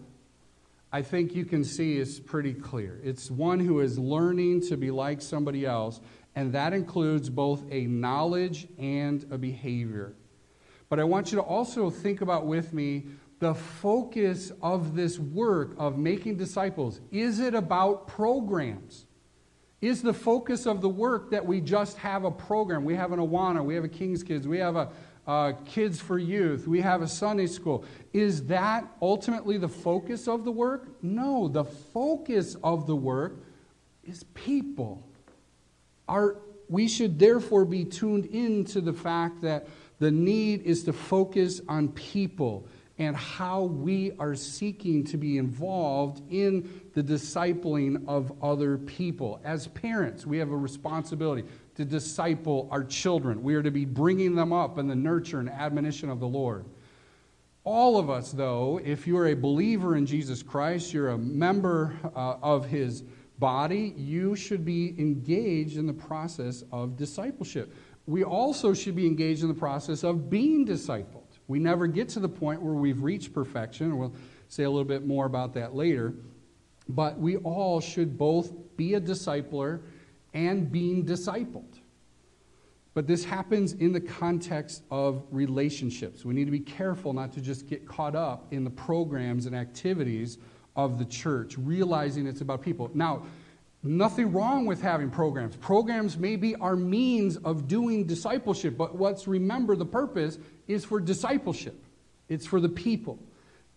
I 0.91 1.01
think 1.01 1.33
you 1.33 1.43
can 1.43 1.63
see 1.63 1.97
is 1.97 2.19
pretty 2.19 2.53
clear. 2.53 2.99
It's 3.03 3.31
one 3.31 3.59
who 3.59 3.79
is 3.79 3.97
learning 3.97 4.67
to 4.67 4.77
be 4.77 4.91
like 4.91 5.19
somebody 5.19 5.65
else, 5.65 5.99
and 6.35 6.53
that 6.53 6.73
includes 6.73 7.31
both 7.31 7.63
a 7.71 7.87
knowledge 7.87 8.67
and 8.77 9.25
a 9.31 9.39
behavior. 9.39 10.13
But 10.87 10.99
I 10.99 11.03
want 11.03 11.31
you 11.31 11.37
to 11.37 11.43
also 11.43 11.89
think 11.89 12.21
about 12.21 12.45
with 12.45 12.73
me 12.73 13.07
the 13.39 13.53
focus 13.53 14.51
of 14.61 14.95
this 14.95 15.19
work 15.19 15.75
of 15.77 15.97
making 15.97 16.37
disciples. 16.37 17.01
Is 17.11 17.39
it 17.39 17.53
about 17.53 18.07
programs? 18.07 19.05
Is 19.79 20.01
the 20.01 20.13
focus 20.13 20.65
of 20.65 20.81
the 20.81 20.89
work 20.89 21.29
that 21.31 21.45
we 21.45 21.61
just 21.61 21.97
have 21.97 22.23
a 22.23 22.31
program? 22.31 22.83
We 22.83 22.95
have 22.95 23.11
an 23.11 23.19
Awana, 23.19 23.63
we 23.63 23.75
have 23.75 23.83
a 23.83 23.89
King's 23.89 24.23
Kids, 24.23 24.47
we 24.47 24.57
have 24.57 24.75
a, 24.75 24.89
uh, 25.27 25.53
Kids 25.65 25.99
for 25.99 26.17
Youth, 26.17 26.67
we 26.67 26.81
have 26.81 27.03
a 27.03 27.07
Sunday 27.07 27.45
school. 27.45 27.85
Is 28.11 28.45
that 28.47 28.87
ultimately 29.01 29.57
the 29.59 29.67
focus 29.67 30.27
of 30.27 30.45
the 30.45 30.51
work? 30.51 30.87
No, 31.03 31.47
the 31.47 31.63
focus 31.63 32.55
of 32.63 32.87
the 32.87 32.95
work 32.95 33.43
is 34.03 34.23
people. 34.33 35.07
Our, 36.07 36.37
we 36.69 36.87
should 36.87 37.19
therefore 37.19 37.65
be 37.65 37.85
tuned 37.85 38.25
in 38.25 38.65
to 38.65 38.81
the 38.81 38.93
fact 38.93 39.41
that 39.41 39.67
the 39.99 40.09
need 40.09 40.63
is 40.63 40.83
to 40.85 40.93
focus 40.93 41.61
on 41.67 41.89
people 41.89 42.67
and 42.99 43.15
how 43.15 43.63
we 43.63 44.11
are 44.17 44.35
seeking 44.35 45.03
to 45.05 45.17
be 45.17 45.37
involved 45.37 46.21
in 46.31 46.81
the 46.93 47.03
discipling 47.03 48.03
of 48.07 48.31
other 48.41 48.77
people. 48.77 49.39
As 49.43 49.67
parents, 49.67 50.25
we 50.25 50.37
have 50.39 50.49
a 50.49 50.57
responsibility 50.57 51.43
to 51.75 51.85
disciple 51.85 52.67
our 52.71 52.83
children. 52.83 53.43
We 53.43 53.53
are 53.53 53.61
to 53.61 53.71
be 53.71 53.85
bringing 53.85 54.33
them 54.35 54.51
up 54.51 54.79
in 54.79 54.87
the 54.87 54.95
nurture 54.95 55.39
and 55.39 55.49
admonition 55.49 56.09
of 56.09 56.19
the 56.19 56.27
Lord. 56.27 56.65
All 57.63 57.99
of 57.99 58.09
us, 58.09 58.31
though, 58.31 58.79
if 58.83 59.05
you're 59.05 59.27
a 59.27 59.35
believer 59.35 59.95
in 59.95 60.05
Jesus 60.05 60.41
Christ, 60.41 60.93
you're 60.93 61.09
a 61.09 61.17
member 61.17 61.93
uh, 62.15 62.37
of 62.41 62.65
his 62.65 63.03
body, 63.39 63.93
you 63.95 64.35
should 64.35 64.65
be 64.65 64.95
engaged 64.97 65.77
in 65.77 65.85
the 65.85 65.93
process 65.93 66.63
of 66.71 66.95
discipleship. 66.95 67.73
We 68.05 68.23
also 68.23 68.73
should 68.73 68.95
be 68.95 69.05
engaged 69.05 69.43
in 69.43 69.49
the 69.49 69.53
process 69.53 70.03
of 70.03 70.29
being 70.29 70.65
discipled. 70.65 71.16
We 71.47 71.59
never 71.59 71.87
get 71.87 72.09
to 72.09 72.19
the 72.19 72.29
point 72.29 72.61
where 72.61 72.73
we've 72.73 73.01
reached 73.01 73.33
perfection. 73.33 73.97
We'll 73.97 74.13
say 74.49 74.63
a 74.63 74.69
little 74.69 74.85
bit 74.85 75.05
more 75.05 75.25
about 75.25 75.53
that 75.53 75.75
later. 75.75 76.13
But 76.89 77.19
we 77.19 77.37
all 77.37 77.79
should 77.79 78.17
both 78.17 78.53
be 78.77 78.93
a 78.93 79.01
discipler 79.01 79.81
and 80.33 80.71
being 80.71 81.05
discipled. 81.05 81.79
But 82.93 83.05
this 83.07 83.23
happens 83.23 83.73
in 83.73 83.91
the 83.91 84.01
context 84.01 84.83
of 84.89 85.23
relationships. 85.29 86.25
We 86.25 86.33
need 86.33 86.45
to 86.45 86.51
be 86.51 86.59
careful 86.59 87.13
not 87.13 87.31
to 87.33 87.41
just 87.41 87.67
get 87.67 87.87
caught 87.87 88.15
up 88.15 88.51
in 88.51 88.63
the 88.63 88.71
programs 88.71 89.45
and 89.45 89.55
activities 89.55 90.39
of 90.75 90.97
the 90.97 91.05
church, 91.05 91.57
realizing 91.57 92.25
it's 92.25 92.41
about 92.41 92.61
people. 92.61 92.89
Now, 92.93 93.23
nothing 93.83 94.31
wrong 94.31 94.65
with 94.65 94.81
having 94.81 95.09
programs. 95.09 95.55
Programs 95.55 96.17
may 96.17 96.35
be 96.35 96.55
our 96.55 96.75
means 96.75 97.37
of 97.37 97.67
doing 97.67 98.05
discipleship, 98.05 98.77
but 98.77 98.99
let's 98.99 99.27
remember 99.27 99.75
the 99.75 99.85
purpose 99.85 100.37
is 100.67 100.83
for 100.83 100.99
discipleship. 100.99 101.83
It's 102.29 102.45
for 102.45 102.59
the 102.59 102.69
people, 102.69 103.19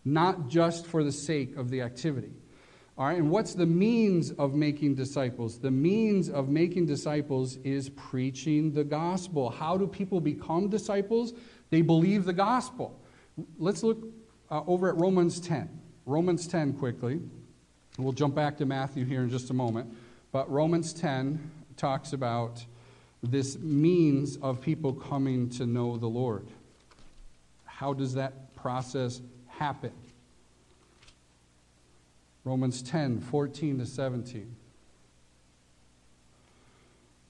not 0.05 0.49
just 0.49 0.87
for 0.87 1.05
the 1.05 1.13
sake 1.13 1.57
of 1.57 1.71
the 1.71 1.83
activity. 1.83 2.33
All 2.99 3.07
right, 3.07 3.17
and 3.17 3.31
what's 3.31 3.55
the 3.55 3.65
means 3.65 4.31
of 4.33 4.55
making 4.55 4.95
disciples? 4.95 5.59
The 5.59 5.71
means 5.71 6.29
of 6.29 6.51
making 6.51 6.85
disciples 6.85 7.57
is 7.65 7.89
preaching 7.89 8.73
the 8.73 8.85
gospel. 8.85 9.49
How 9.49 9.79
do 9.79 9.87
people 9.87 10.21
become 10.21 10.69
disciples? 10.69 11.33
They 11.71 11.81
believe 11.81 12.27
the 12.27 12.35
gospel. 12.35 13.01
Let's 13.59 13.83
look 13.83 14.05
uh, 14.51 14.63
over 14.67 14.91
at 14.91 14.97
Romans 14.97 15.41
10. 15.41 15.71
Romans 16.05 16.47
10 16.47 16.75
quickly. 16.75 17.21
We'll 17.99 18.13
jump 18.13 18.35
back 18.35 18.57
to 18.59 18.67
Matthew 18.67 19.05
here 19.05 19.23
in 19.23 19.31
just 19.31 19.51
a 19.51 19.55
moment. 19.55 19.95
But 20.33 20.51
Romans 20.51 20.93
10 20.93 21.51
talks 21.77 22.13
about 22.13 22.65
this 23.23 23.59
means 23.59 24.37
of 24.39 24.61
people 24.61 24.95
coming 24.95 25.51
to 25.51 25.67
know 25.67 25.97
the 25.97 26.07
Lord. 26.07 26.47
How 27.65 27.93
does 27.93 28.15
that 28.15 28.55
process 28.55 29.21
happen? 29.49 29.93
Romans 32.45 32.83
10, 32.83 33.21
14 33.21 33.79
to 33.79 33.87
17. 33.87 34.57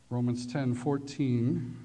Romans 0.09 0.47
10, 0.47 0.75
14 0.75 1.77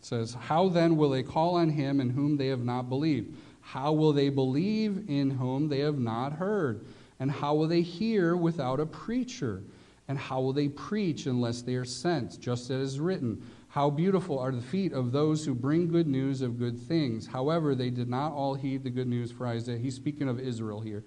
says, 0.00 0.34
How 0.34 0.68
then 0.68 0.96
will 0.96 1.10
they 1.10 1.22
call 1.22 1.56
on 1.56 1.70
him 1.70 2.00
in 2.00 2.10
whom 2.10 2.36
they 2.36 2.48
have 2.48 2.64
not 2.64 2.88
believed? 2.88 3.36
How 3.60 3.92
will 3.92 4.12
they 4.12 4.30
believe 4.30 5.04
in 5.08 5.30
whom 5.30 5.68
they 5.68 5.80
have 5.80 5.98
not 5.98 6.34
heard? 6.34 6.84
And 7.20 7.30
how 7.30 7.54
will 7.54 7.68
they 7.68 7.82
hear 7.82 8.36
without 8.36 8.80
a 8.80 8.86
preacher? 8.86 9.62
And 10.08 10.16
how 10.18 10.40
will 10.40 10.52
they 10.52 10.68
preach 10.68 11.26
unless 11.26 11.62
they 11.62 11.74
are 11.74 11.84
sent? 11.84 12.40
Just 12.40 12.70
as 12.70 12.94
is 12.94 13.00
written, 13.00 13.42
How 13.68 13.90
beautiful 13.90 14.38
are 14.38 14.52
the 14.52 14.62
feet 14.62 14.92
of 14.92 15.12
those 15.12 15.44
who 15.44 15.54
bring 15.54 15.88
good 15.88 16.06
news 16.06 16.40
of 16.40 16.58
good 16.58 16.78
things. 16.78 17.26
However, 17.26 17.74
they 17.74 17.90
did 17.90 18.08
not 18.08 18.32
all 18.32 18.54
heed 18.54 18.84
the 18.84 18.90
good 18.90 19.08
news 19.08 19.30
for 19.30 19.46
Isaiah. 19.46 19.78
He's 19.78 19.96
speaking 19.96 20.28
of 20.28 20.40
Israel 20.40 20.80
here. 20.80 21.04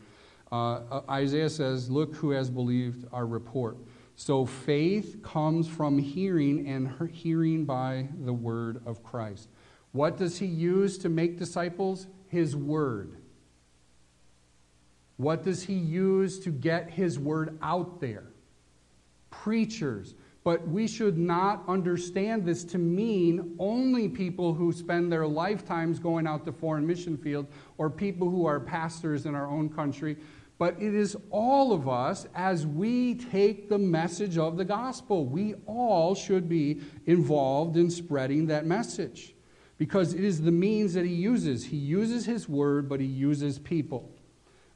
Uh, 0.52 0.82
uh, 0.91 1.02
Isaiah 1.10 1.50
says, 1.50 1.89
Look 1.89 2.15
who 2.15 2.32
has 2.32 2.50
believed 2.50 3.08
our 3.12 3.26
report. 3.26 3.78
So 4.15 4.45
faith 4.45 5.24
comes 5.24 5.67
from 5.67 5.97
hearing, 5.97 6.67
and 6.67 7.10
hearing 7.12 7.65
by 7.65 8.10
the 8.24 8.34
word 8.34 8.82
of 8.86 9.02
Christ. 9.02 9.50
What 9.93 10.17
does 10.17 10.38
he 10.38 10.45
use 10.45 10.97
to 11.00 11.10
make 11.10 11.39
disciples? 11.39 12.08
His 12.28 12.56
word. 12.56 13.20
What 15.21 15.43
does 15.43 15.62
he 15.62 15.75
use 15.75 16.39
to 16.39 16.49
get 16.49 16.89
his 16.89 17.19
word 17.19 17.57
out 17.62 18.01
there? 18.01 18.23
Preachers. 19.29 20.15
But 20.43 20.67
we 20.67 20.88
should 20.88 21.19
not 21.19 21.63
understand 21.67 22.43
this 22.43 22.63
to 22.65 22.79
mean 22.79 23.55
only 23.60 24.10
people 24.10 24.55
who 24.55 24.73
spend 24.73 25.12
their 25.12 25.27
lifetimes 25.27 25.99
going 25.99 26.25
out 26.25 26.45
to 26.45 26.51
foreign 26.51 26.88
mission 26.88 27.15
fields 27.15 27.49
or 27.77 27.91
people 27.91 28.27
who 28.27 28.47
are 28.47 28.60
pastors 28.60 29.27
in 29.27 29.36
our 29.36 29.47
own 29.47 29.69
country 29.69 30.17
but 30.62 30.79
it 30.79 30.93
is 30.93 31.17
all 31.31 31.73
of 31.73 31.89
us 31.89 32.27
as 32.36 32.67
we 32.67 33.15
take 33.15 33.67
the 33.67 33.79
message 33.79 34.38
of 34.38 34.57
the 34.57 34.63
gospel. 34.63 35.25
We 35.25 35.55
all 35.65 36.13
should 36.13 36.47
be 36.47 36.81
involved 37.07 37.77
in 37.77 37.89
spreading 37.89 38.45
that 38.45 38.67
message 38.67 39.34
because 39.79 40.13
it 40.13 40.23
is 40.23 40.39
the 40.39 40.51
means 40.51 40.93
that 40.93 41.03
he 41.03 41.15
uses. 41.15 41.65
He 41.65 41.77
uses 41.77 42.27
his 42.27 42.47
word, 42.47 42.88
but 42.88 42.99
he 42.99 43.07
uses 43.07 43.57
people. 43.57 44.11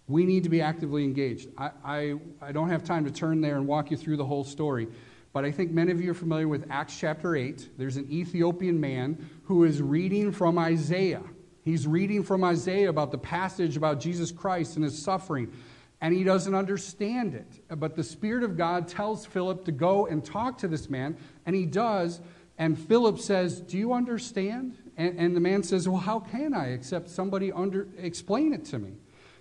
We 0.08 0.26
need 0.26 0.44
to 0.44 0.50
be 0.50 0.62
actively 0.62 1.04
engaged. 1.04 1.50
I, 1.58 1.72
I, 1.84 2.16
I 2.42 2.52
don't 2.52 2.70
have 2.70 2.84
time 2.84 3.06
to 3.06 3.12
turn 3.12 3.42
there 3.42 3.56
and 3.56 3.66
walk 3.66 3.90
you 3.90 3.98
through 3.98 4.18
the 4.18 4.26
whole 4.26 4.44
story, 4.44 4.88
but 5.34 5.46
I 5.46 5.52
think 5.52 5.72
many 5.72 5.92
of 5.92 6.00
you 6.00 6.12
are 6.12 6.16
familiar 6.16 6.48
with 6.48 6.68
Acts 6.70 6.98
chapter 6.98 7.36
8. 7.36 7.70
There's 7.78 7.98
an 7.98 8.08
Ethiopian 8.12 8.80
man 8.80 9.30
who 9.46 9.64
is 9.64 9.82
reading 9.82 10.32
from 10.32 10.60
Isaiah. 10.60 11.24
He's 11.64 11.88
reading 11.88 12.22
from 12.22 12.44
Isaiah 12.44 12.90
about 12.90 13.12
the 13.12 13.18
passage 13.18 13.76
about 13.76 14.00
Jesus 14.00 14.32
Christ 14.32 14.76
and 14.76 14.86
his 14.86 15.02
suffering, 15.02 15.52
and 16.00 16.14
he 16.14 16.24
doesn't 16.24 16.54
understand 16.54 17.34
it. 17.34 17.62
But 17.80 17.96
the 17.96 18.04
Spirit 18.04 18.44
of 18.44 18.56
God 18.56 18.88
tells 18.88 19.26
Philip 19.26 19.66
to 19.66 19.72
go 19.72 20.06
and 20.06 20.24
talk 20.24 20.60
to 20.60 20.68
this 20.68 20.88
man, 20.88 21.18
and 21.48 21.56
he 21.56 21.66
does. 21.66 22.22
And 22.60 22.78
Philip 22.78 23.18
says, 23.20 23.60
Do 23.60 23.78
you 23.78 23.92
understand? 23.92 24.78
And, 24.96 25.20
and 25.20 25.36
the 25.36 25.40
man 25.40 25.64
says, 25.64 25.90
Well, 25.90 26.00
how 26.00 26.20
can 26.20 26.54
I 26.54 26.68
except 26.68 27.10
somebody 27.10 27.52
under, 27.52 27.88
explain 27.98 28.54
it 28.54 28.66
to 28.66 28.78
me? 28.78 28.94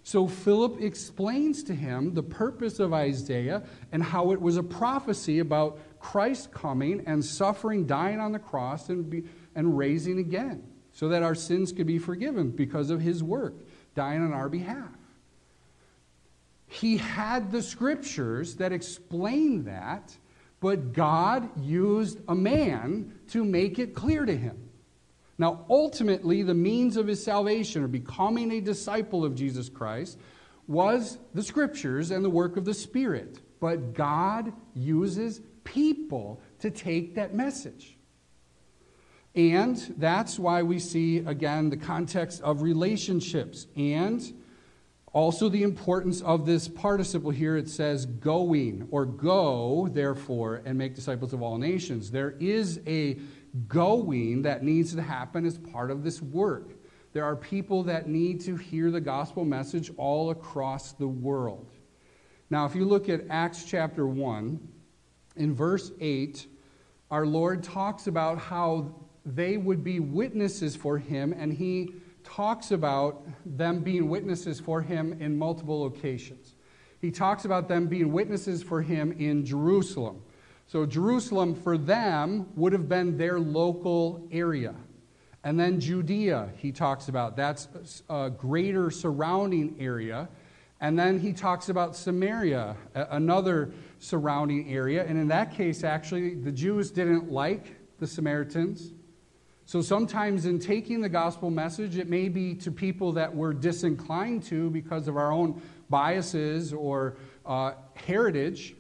So 0.07 0.29
Philip 0.29 0.83
explains 0.83 1.62
to 1.64 1.75
him 1.75 2.12
the 2.12 2.23
purpose 2.23 2.79
of 2.79 2.93
Isaiah 2.93 3.62
and 3.90 4.03
how 4.03 4.33
it 4.33 4.40
was 4.40 4.59
a 4.59 4.62
prophecy 4.62 5.38
about 5.38 5.79
Christ 5.99 6.53
coming 6.53 7.03
and 7.07 7.25
suffering, 7.25 7.87
dying 7.87 8.21
on 8.21 8.33
the 8.33 8.38
cross, 8.38 8.90
and, 8.90 9.09
be, 9.09 9.25
and 9.55 9.79
raising 9.79 10.19
again, 10.19 10.62
so 10.93 11.09
that 11.09 11.23
our 11.23 11.35
sins 11.35 11.73
could 11.73 11.87
be 11.87 11.99
forgiven 11.99 12.51
because 12.51 12.90
of 12.90 13.01
his 13.01 13.23
work, 13.23 13.55
dying 13.95 14.23
on 14.23 14.35
our 14.35 14.51
behalf. 14.51 14.93
He 16.67 16.99
had 16.99 17.51
the 17.51 17.62
scriptures 17.62 18.57
that 18.57 18.73
explain 18.73 19.64
that, 19.64 20.14
but 20.61 20.93
God 20.93 21.49
used 21.62 22.19
a 22.29 22.35
man 22.35 23.14
to 23.29 23.43
make 23.43 23.79
it 23.79 23.95
clear 23.95 24.27
to 24.27 24.37
him. 24.37 24.63
Now, 25.37 25.64
ultimately, 25.68 26.42
the 26.42 26.55
means 26.55 26.97
of 26.97 27.07
his 27.07 27.23
salvation, 27.23 27.83
or 27.83 27.88
becoming 27.88 28.53
a 28.53 28.61
disciple 28.61 29.25
of 29.25 29.35
Jesus 29.35 29.68
Christ, 29.68 30.18
was 30.66 31.18
the 31.35 31.42
scriptures 31.42 32.11
and 32.11 32.25
the 32.25 32.31
work 32.31 32.57
of 32.57 32.64
the 32.64 32.75
Spirit. 32.75 33.40
But 33.61 33.94
God 33.94 34.53
uses 34.75 35.40
people 35.64 36.40
to 36.61 36.70
take 36.70 37.14
that 37.16 37.35
message. 37.35 37.97
And 39.35 39.77
that's 39.99 40.38
why 40.38 40.62
we 40.62 40.79
see, 40.79 41.18
again, 41.18 41.68
the 41.68 41.77
context 41.77 42.40
of 42.42 42.62
relationships 42.62 43.66
and 43.77 44.23
also 45.12 45.49
the 45.49 45.62
importance 45.62 46.20
of 46.23 46.47
this 46.47 46.68
participle 46.68 47.31
here. 47.31 47.57
It 47.57 47.68
says 47.68 48.07
going, 48.07 48.87
or 48.90 49.05
go, 49.05 49.88
therefore, 49.90 50.62
and 50.64 50.79
make 50.79 50.94
disciples 50.94 51.33
of 51.33 51.42
all 51.42 51.59
nations. 51.59 52.11
There 52.11 52.37
is 52.38 52.81
a 52.87 53.18
going 53.69 54.43
that 54.43 54.62
needs 54.62 54.95
to 54.95 55.03
happen 55.03 55.47
as 55.47 55.59
part 55.59 55.90
of 55.90 56.03
this 56.03 56.21
work. 56.21 56.73
There 57.12 57.25
are 57.25 57.37
people 57.37 57.85
that 57.85 58.09
need 58.09 58.40
to 58.43 58.57
hear 58.57 58.90
the 58.90 59.01
gospel 59.01 59.45
message 59.45 59.90
all 59.97 60.31
across 60.31 60.93
the 60.93 61.07
world. 61.07 61.71
Now, 62.51 62.67
if 62.67 62.75
you 62.75 62.85
look 62.85 63.09
at 63.09 63.23
Acts 63.31 63.64
chapter 63.64 64.07
1, 64.07 64.59
in 65.37 65.55
verse 65.55 65.93
8, 66.01 66.47
our 67.11 67.27
Lord 67.27 67.62
talks 67.62 68.07
about 68.07 68.38
how 68.38 68.95
they 69.25 69.57
would 69.57 69.83
be 69.83 70.01
witnesses 70.01 70.77
for 70.77 70.99
him, 70.99 71.33
and 71.33 71.53
he 71.53 71.95
talks 72.25 72.71
about 72.71 73.27
them 73.45 73.81
being 73.81 74.09
witnesses 74.09 74.61
for 74.61 74.81
him 74.81 75.12
in 75.21 75.37
multiple 75.38 75.81
locations. 75.81 76.55
He 77.01 77.11
talks 77.11 77.45
about 77.45 77.69
them 77.69 77.87
being 77.87 78.12
witnesses 78.12 78.62
for 78.62 78.83
him 78.83 79.12
in 79.12 79.45
Jerusalem. 79.45 80.23
So 80.66 80.87
Jerusalem 80.87 81.55
for 81.55 81.77
them 81.77 82.48
would 82.57 82.72
have 82.72 82.88
been 82.88 83.16
their 83.16 83.38
local 83.38 84.27
area. 84.33 84.74
And 85.44 85.61
then 85.61 85.79
Judea, 85.79 86.50
he 86.57 86.72
talks 86.72 87.09
about. 87.09 87.37
That's 87.37 87.68
a 88.09 88.31
greater 88.31 88.90
surrounding 88.90 89.77
area. 89.79 90.29
And 90.81 90.98
then 90.98 91.18
he 91.18 91.33
talks 91.33 91.68
about 91.68 91.96
Samaria, 91.96 92.77
another 92.94 93.72
surrounding 93.98 94.72
area. 94.72 95.05
And 95.05 95.18
in 95.18 95.29
that 95.29 95.55
case, 95.55 95.85
actually, 95.85 96.35
the 96.35 96.53
Jews 96.53 96.90
didn't 96.90 97.31
like 97.31 97.77
the 98.00 98.07
Samaritans. 98.07 98.92
So 99.66 99.81
sometimes 99.81 100.44
in 100.44 100.59
taking 100.59 101.00
the 101.00 101.09
gospel 101.09 101.50
message, 101.50 101.96
it 101.96 102.09
may 102.09 102.29
be 102.29 102.55
to 102.57 102.70
people 102.70 103.12
that 103.12 103.35
we're 103.35 103.55
disinclined 103.55 104.42
to 104.44 104.68
because 104.70 105.09
of 105.09 105.16
our 105.16 105.33
own 105.33 105.62
biases 105.88 106.72
or 106.72 107.16
uh, 107.46 107.72
heritage. 107.94 108.74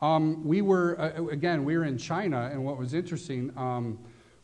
Um, 0.00 0.46
we 0.46 0.60
were, 0.60 1.00
uh, 1.00 1.24
again, 1.26 1.64
we 1.64 1.76
were 1.76 1.84
in 1.84 1.96
China, 1.96 2.50
and 2.52 2.64
what 2.64 2.78
was 2.78 2.92
interesting 2.92 3.50
um, 3.56 3.98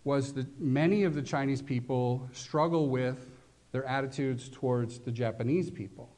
was 0.05 0.33
that 0.33 0.61
many 0.61 1.05
of 1.05 1.15
the 1.15 1.23
Chinese 1.23 1.61
people 1.61 2.29
struggle 2.33 2.89
with 2.89 3.29
their 3.71 3.85
attitudes 3.85 4.49
towards 4.49 4.99
the 4.99 5.11
Japanese 5.11 5.71
people. 5.71 6.11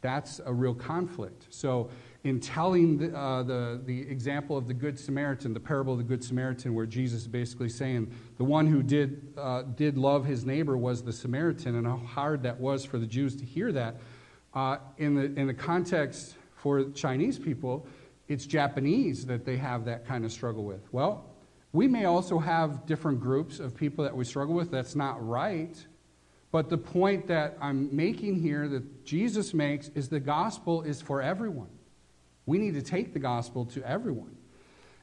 That's 0.00 0.40
a 0.44 0.52
real 0.52 0.74
conflict. 0.74 1.46
So, 1.50 1.90
in 2.24 2.40
telling 2.40 2.98
the, 2.98 3.16
uh, 3.16 3.42
the, 3.44 3.80
the 3.84 4.00
example 4.02 4.56
of 4.56 4.66
the 4.66 4.74
Good 4.74 4.98
Samaritan, 4.98 5.54
the 5.54 5.60
parable 5.60 5.92
of 5.92 5.98
the 5.98 6.04
Good 6.04 6.22
Samaritan, 6.22 6.74
where 6.74 6.86
Jesus 6.86 7.22
is 7.22 7.28
basically 7.28 7.68
saying 7.68 8.12
the 8.38 8.44
one 8.44 8.66
who 8.66 8.82
did, 8.82 9.32
uh, 9.36 9.62
did 9.62 9.96
love 9.96 10.24
his 10.24 10.44
neighbor 10.44 10.76
was 10.76 11.02
the 11.02 11.12
Samaritan, 11.12 11.76
and 11.76 11.86
how 11.86 11.96
hard 11.96 12.42
that 12.42 12.58
was 12.58 12.84
for 12.84 12.98
the 12.98 13.06
Jews 13.06 13.36
to 13.36 13.44
hear 13.44 13.72
that, 13.72 13.96
uh, 14.54 14.78
in, 14.98 15.14
the, 15.14 15.24
in 15.40 15.46
the 15.46 15.54
context 15.54 16.34
for 16.56 16.90
Chinese 16.90 17.38
people, 17.38 17.86
it's 18.28 18.46
Japanese 18.46 19.26
that 19.26 19.44
they 19.44 19.56
have 19.56 19.86
that 19.86 20.06
kind 20.06 20.24
of 20.24 20.32
struggle 20.32 20.64
with. 20.64 20.92
Well, 20.92 21.24
we 21.72 21.88
may 21.88 22.04
also 22.04 22.38
have 22.38 22.86
different 22.86 23.20
groups 23.20 23.58
of 23.58 23.74
people 23.74 24.04
that 24.04 24.16
we 24.16 24.24
struggle 24.24 24.54
with. 24.54 24.70
That's 24.70 24.94
not 24.94 25.26
right. 25.26 25.76
But 26.50 26.70
the 26.70 26.78
point 26.78 27.26
that 27.26 27.58
I'm 27.60 27.94
making 27.94 28.40
here 28.40 28.68
that 28.68 29.04
Jesus 29.04 29.52
makes 29.52 29.88
is 29.88 30.08
the 30.08 30.20
gospel 30.20 30.82
is 30.82 31.02
for 31.02 31.20
everyone. 31.20 31.68
We 32.46 32.58
need 32.58 32.74
to 32.74 32.82
take 32.82 33.12
the 33.12 33.18
gospel 33.18 33.66
to 33.66 33.82
everyone. 33.84 34.36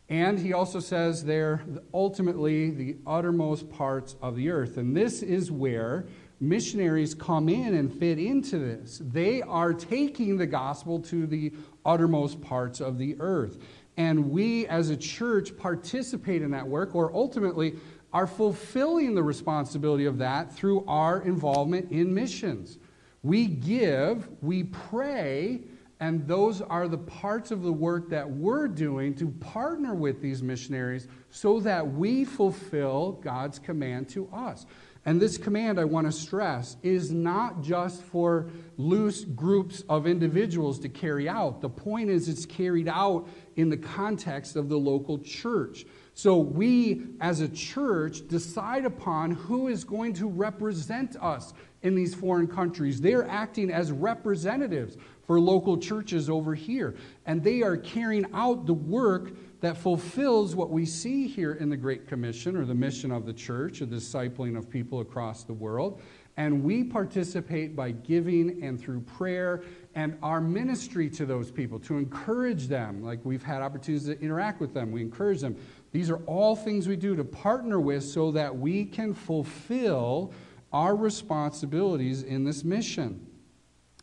And 0.10 0.40
he 0.40 0.54
also 0.54 0.80
says 0.80 1.24
they're 1.24 1.64
ultimately, 1.94 2.70
the 2.70 2.98
uttermost 3.08 3.70
parts 3.72 4.16
of 4.22 4.36
the 4.36 4.50
earth. 4.50 4.78
And 4.78 4.96
this 4.96 5.24
is 5.24 5.52
where 5.52 6.06
missionaries 6.40 7.16
come 7.16 7.50
in 7.50 7.76
and 7.76 7.94
fit 7.94 8.20
into 8.20 8.58
this. 8.58 9.02
They 9.04 9.42
are 9.42 9.74
taking 9.74 10.38
the 10.38 10.48
gospel 10.48 11.00
to 11.02 11.26
the 11.26 11.54
uttermost 11.86 12.42
parts 12.42 12.82
of 12.82 12.98
the 12.98 13.16
earth. 13.20 13.60
And 13.98 14.32
we 14.32 14.68
as 14.68 14.90
a 14.90 14.98
church 14.98 15.58
participate 15.58 16.42
in 16.42 16.52
that 16.52 16.68
work, 16.68 16.96
or 16.96 17.14
ultimately 17.14 17.76
are 18.12 18.28
fulfilling 18.28 19.16
the 19.16 19.24
responsibility 19.24 20.06
of 20.06 20.18
that 20.18 20.54
through 20.54 20.86
our 20.88 21.22
involvement 21.22 21.92
in 21.92 22.14
missions. 22.14 22.78
We 23.24 23.48
give, 23.48 24.30
we 24.42 24.64
pray, 24.64 25.62
and 26.00 26.28
those 26.28 26.62
are 26.62 26.88
the 26.88 26.98
parts 26.98 27.52
of 27.52 27.64
the 27.64 27.72
work 27.72 28.10
that 28.10 28.30
we're 28.30 28.68
doing 28.68 29.16
to 29.16 29.28
partner 29.28 29.96
with 29.96 30.22
these 30.22 30.44
missionaries 30.44 31.08
so 31.30 31.60
that 31.62 31.86
we 31.86 32.26
fulfill 32.26 33.14
God's 33.14 33.60
command 33.60 34.10
to 34.10 34.30
us. 34.34 34.66
And 35.08 35.22
this 35.22 35.38
command, 35.38 35.80
I 35.80 35.86
want 35.86 36.08
to 36.08 36.12
stress, 36.12 36.78
is 36.82 37.12
not 37.12 37.62
just 37.62 38.02
for 38.02 38.50
loose 38.78 39.24
groups 39.24 39.84
of 39.88 40.08
individuals 40.08 40.80
to 40.80 40.90
carry 40.90 41.30
out. 41.30 41.62
The 41.62 41.70
point 41.70 42.10
is, 42.10 42.28
it's 42.28 42.46
carried 42.46 42.88
out 42.88 43.28
in 43.56 43.70
the 43.70 43.78
context 43.78 44.56
of 44.56 44.68
the 44.68 44.78
local 44.78 45.20
church. 45.20 45.86
So 46.16 46.38
we, 46.38 47.04
as 47.22 47.42
a 47.42 47.50
church, 47.50 48.28
decide 48.28 48.86
upon 48.86 49.32
who 49.32 49.68
is 49.68 49.84
going 49.84 50.14
to 50.14 50.28
represent 50.28 51.16
us 51.22 51.54
in 51.84 51.94
these 51.94 52.16
foreign 52.16 52.48
countries. 52.48 53.00
They're 53.00 53.28
acting 53.30 53.70
as 53.70 53.92
representatives 53.92 54.98
for 55.28 55.40
local 55.40 55.78
churches 55.78 56.30
over 56.30 56.56
here, 56.56 56.96
and 57.28 57.44
they 57.44 57.62
are 57.62 57.78
carrying 57.78 58.26
out 58.34 58.66
the 58.66 58.74
work 58.74 59.32
that 59.62 59.78
fulfills 59.78 60.56
what 60.56 60.70
we 60.70 60.86
see 60.86 61.28
here 61.28 61.54
in 61.54 61.70
the 61.70 61.78
Great 61.78 62.08
Commission 62.08 62.56
or 62.56 62.66
the 62.66 62.76
mission 62.76 63.12
of 63.12 63.26
the 63.26 63.34
church, 63.34 63.80
the 63.80 63.86
discipling 63.86 64.58
of 64.58 64.70
people 64.70 65.00
across 65.00 65.44
the 65.44 65.54
world. 65.54 66.02
And 66.38 66.64
we 66.64 66.84
participate 66.84 67.76
by 67.76 67.92
giving 67.92 68.62
and 68.62 68.80
through 68.80 69.02
prayer 69.02 69.64
and 69.96 70.18
our 70.22 70.42
ministry 70.42 71.10
to 71.12 71.26
those 71.26 71.50
people 71.50 71.80
to 71.80 71.98
encourage 71.98 72.68
them. 72.68 73.02
Like 73.02 73.20
we've 73.24 73.44
had 73.44 73.62
opportunities 73.62 74.08
to 74.08 74.20
interact 74.20 74.60
with 74.60 74.74
them, 74.74 74.92
we 74.92 75.02
encourage 75.02 75.40
them. 75.40 75.56
These 75.94 76.10
are 76.10 76.18
all 76.26 76.58
things 76.58 76.90
we 76.90 76.98
do 76.98 77.16
to 77.16 77.24
partner 77.24 77.80
with 77.80 78.04
so 78.04 78.32
that 78.32 78.58
we 78.58 78.84
can 78.84 79.14
fulfill 79.14 80.34
our 80.74 80.94
responsibilities 80.94 82.24
in 82.24 82.44
this 82.44 82.66
mission. 82.66 83.26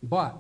But 0.03 0.39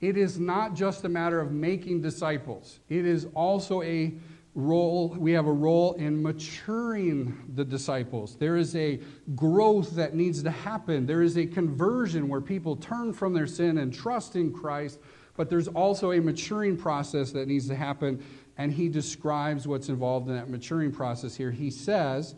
it 0.00 0.16
is 0.16 0.40
not 0.40 0.74
just 0.74 1.04
a 1.04 1.08
matter 1.08 1.40
of 1.40 1.52
making 1.52 2.02
disciples, 2.02 2.80
it 2.88 3.06
is 3.06 3.28
also 3.34 3.82
a 3.82 4.14
role, 4.58 5.14
we 5.16 5.30
have 5.32 5.46
a 5.46 5.52
role 5.52 5.92
in 5.94 6.20
maturing 6.20 7.44
the 7.54 7.64
disciples. 7.64 8.34
There 8.36 8.56
is 8.56 8.74
a 8.74 8.98
growth 9.36 9.92
that 9.92 10.14
needs 10.14 10.42
to 10.42 10.50
happen. 10.50 11.06
There 11.06 11.22
is 11.22 11.38
a 11.38 11.46
conversion 11.46 12.28
where 12.28 12.40
people 12.40 12.74
turn 12.74 13.12
from 13.12 13.34
their 13.34 13.46
sin 13.46 13.78
and 13.78 13.94
trust 13.94 14.34
in 14.34 14.52
Christ, 14.52 14.98
but 15.36 15.48
there's 15.48 15.68
also 15.68 16.10
a 16.10 16.20
maturing 16.20 16.76
process 16.76 17.30
that 17.32 17.46
needs 17.46 17.68
to 17.68 17.76
happen, 17.76 18.24
and 18.56 18.72
he 18.72 18.88
describes 18.88 19.68
what's 19.68 19.88
involved 19.88 20.28
in 20.28 20.34
that 20.34 20.50
maturing 20.50 20.90
process 20.90 21.36
here. 21.36 21.52
He 21.52 21.70
says, 21.70 22.34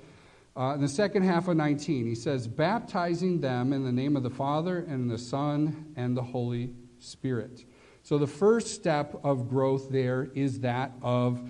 uh, 0.55 0.75
in 0.75 0.83
the 0.83 0.89
second 0.89 1.23
half 1.23 1.49
of 1.49 1.57
19, 1.57 2.05
he 2.05 2.15
says, 2.15 2.47
baptizing 2.47 3.41
them 3.41 3.73
in 3.73 3.83
the 3.83 3.93
name 3.93 4.15
of 4.15 4.23
the 4.23 4.31
Father 4.31 4.81
and 4.81 5.11
the 5.11 5.17
Son 5.17 5.95
and 5.97 6.15
the 6.15 6.23
Holy 6.23 6.75
Spirit. 6.99 7.65
So 8.03 8.19
the 8.19 8.27
first 8.27 8.75
step 8.75 9.19
of 9.25 9.49
growth 9.49 9.89
there 9.89 10.31
is 10.35 10.61
that 10.61 10.93
of 11.01 11.41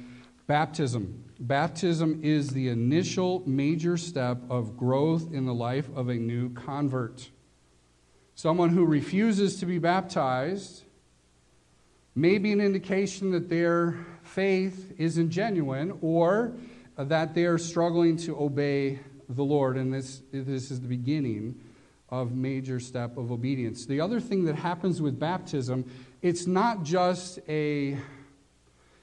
baptism. 0.51 1.23
Baptism 1.39 2.23
is 2.25 2.49
the 2.49 2.71
initial 2.71 3.45
major 3.47 3.97
step 3.97 4.39
of 4.51 4.77
growth 4.77 5.33
in 5.33 5.47
the 5.47 5.55
life 5.55 5.89
of 5.95 6.09
a 6.09 6.15
new 6.17 6.51
convert. 6.51 7.31
Someone 8.35 8.71
who 8.71 8.85
refuses 8.85 9.61
to 9.61 9.67
be 9.67 9.79
baptized 9.79 10.83
may 12.17 12.39
be 12.39 12.51
an 12.51 12.61
indication 12.61 13.31
that 13.31 13.49
their 13.49 14.05
faith 14.25 14.93
isn't 14.99 15.31
genuine 15.31 15.97
or 16.03 16.53
that 16.97 17.33
they 17.33 17.45
are 17.45 17.57
struggling 17.57 18.17
to 18.17 18.37
obey 18.37 18.99
the 19.29 19.45
Lord, 19.45 19.77
and 19.77 19.95
this, 19.95 20.21
this 20.33 20.73
is 20.73 20.81
the 20.81 20.89
beginning 20.89 21.61
of 22.09 22.33
major 22.33 22.81
step 22.81 23.17
of 23.17 23.31
obedience. 23.31 23.87
The 23.87 24.01
other 24.01 24.19
thing 24.19 24.47
that 24.47 24.57
happens 24.57 25.01
with 25.01 25.17
baptism, 25.17 25.89
it's 26.23 26.49
not 26.49 26.83
just 26.83 27.39
a 27.49 27.97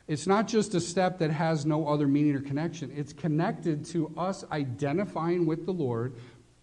it's 0.08 0.26
not 0.26 0.48
just 0.48 0.74
a 0.74 0.80
step 0.80 1.20
that 1.20 1.32
has 1.32 1.66
no 1.66 1.88
other 1.88 2.08
meaning 2.08 2.36
or 2.36 2.40
connection. 2.40 2.92
It's 2.96 3.12
connected 3.12 3.86
to 3.88 4.14
us 4.18 4.46
identifying 4.52 5.46
with 5.46 5.66
the 5.66 5.74
Lord, 5.74 6.16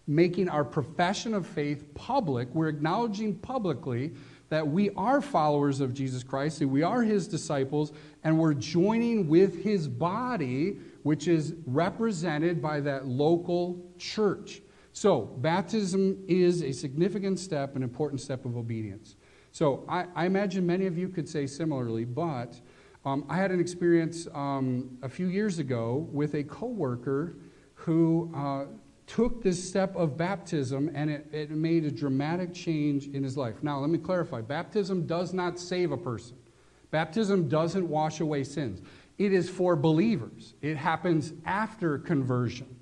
making 0.07 0.49
our 0.49 0.63
profession 0.63 1.33
of 1.33 1.45
faith 1.45 1.93
public. 1.93 2.47
We're 2.53 2.69
acknowledging 2.69 3.35
publicly 3.35 4.13
that 4.49 4.67
we 4.67 4.89
are 4.91 5.21
followers 5.21 5.79
of 5.79 5.93
Jesus 5.93 6.23
Christ, 6.23 6.59
that 6.59 6.67
we 6.67 6.83
are 6.83 7.03
his 7.03 7.27
disciples, 7.27 7.91
and 8.23 8.37
we're 8.37 8.53
joining 8.53 9.27
with 9.27 9.63
his 9.63 9.87
body, 9.87 10.77
which 11.03 11.27
is 11.27 11.53
represented 11.65 12.61
by 12.61 12.79
that 12.81 13.07
local 13.07 13.79
church. 13.97 14.61
So, 14.93 15.21
baptism 15.21 16.23
is 16.27 16.63
a 16.63 16.71
significant 16.71 17.37
step, 17.39 17.75
an 17.75 17.83
important 17.83 18.21
step 18.21 18.45
of 18.45 18.55
obedience. 18.55 19.17
So, 19.51 19.83
I, 19.89 20.05
I 20.15 20.25
imagine 20.25 20.65
many 20.65 20.85
of 20.85 20.97
you 20.97 21.09
could 21.09 21.27
say 21.27 21.47
similarly, 21.47 22.05
but 22.05 22.59
um, 23.05 23.23
I 23.29 23.37
had 23.37 23.51
an 23.51 23.59
experience 23.59 24.27
um, 24.33 24.97
a 25.03 25.09
few 25.09 25.27
years 25.27 25.59
ago 25.59 26.07
with 26.11 26.33
a 26.33 26.43
coworker 26.43 27.35
who 27.75 28.31
uh, 28.35 28.65
took 29.05 29.43
this 29.43 29.63
step 29.63 29.95
of 29.95 30.17
baptism 30.17 30.91
and 30.95 31.11
it, 31.11 31.27
it 31.31 31.51
made 31.51 31.85
a 31.85 31.91
dramatic 31.91 32.53
change 32.53 33.07
in 33.07 33.23
his 33.23 33.37
life. 33.37 33.61
Now, 33.61 33.79
let 33.79 33.91
me 33.91 33.99
clarify 33.99 34.41
baptism 34.41 35.05
does 35.05 35.33
not 35.33 35.59
save 35.59 35.91
a 35.91 35.97
person, 35.97 36.35
baptism 36.91 37.47
doesn't 37.47 37.87
wash 37.87 38.19
away 38.21 38.43
sins. 38.43 38.81
It 39.17 39.31
is 39.31 39.49
for 39.49 39.75
believers, 39.75 40.55
it 40.61 40.75
happens 40.75 41.33
after 41.45 41.99
conversion. 41.99 42.75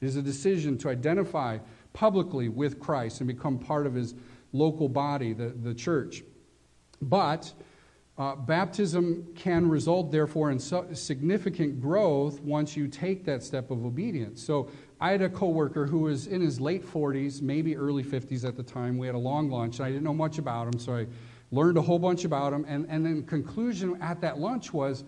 It 0.00 0.06
is 0.06 0.16
a 0.16 0.22
decision 0.22 0.78
to 0.78 0.90
identify 0.90 1.58
publicly 1.92 2.50
with 2.50 2.78
Christ 2.78 3.20
and 3.20 3.26
become 3.26 3.58
part 3.58 3.86
of 3.86 3.94
his 3.94 4.14
local 4.52 4.88
body, 4.88 5.32
the, 5.32 5.48
the 5.48 5.74
church. 5.74 6.22
But 7.00 7.52
uh, 8.18 8.34
baptism 8.34 9.26
can 9.34 9.68
result, 9.68 10.10
therefore, 10.10 10.50
in 10.50 10.58
significant 10.58 11.80
growth 11.80 12.40
once 12.40 12.76
you 12.76 12.88
take 12.88 13.24
that 13.26 13.42
step 13.42 13.70
of 13.70 13.84
obedience. 13.84 14.42
So 14.42 14.70
I 15.00 15.10
had 15.10 15.20
a 15.20 15.28
coworker 15.28 15.86
who 15.86 16.00
was 16.00 16.26
in 16.26 16.40
his 16.40 16.58
late 16.58 16.84
40s, 16.84 17.42
maybe 17.42 17.76
early 17.76 18.02
50s 18.02 18.46
at 18.46 18.56
the 18.56 18.62
time. 18.62 18.96
We 18.96 19.06
had 19.06 19.14
a 19.14 19.18
long 19.18 19.50
lunch, 19.50 19.78
and 19.78 19.86
I 19.86 19.90
didn't 19.90 20.04
know 20.04 20.14
much 20.14 20.38
about 20.38 20.72
him, 20.72 20.80
so 20.80 20.96
I 20.96 21.06
learned 21.52 21.76
a 21.76 21.82
whole 21.82 21.98
bunch 21.98 22.24
about 22.24 22.54
him. 22.54 22.64
And, 22.66 22.86
and 22.88 23.04
then 23.04 23.22
conclusion 23.22 24.00
at 24.00 24.22
that 24.22 24.38
lunch 24.38 24.72
was 24.72 25.04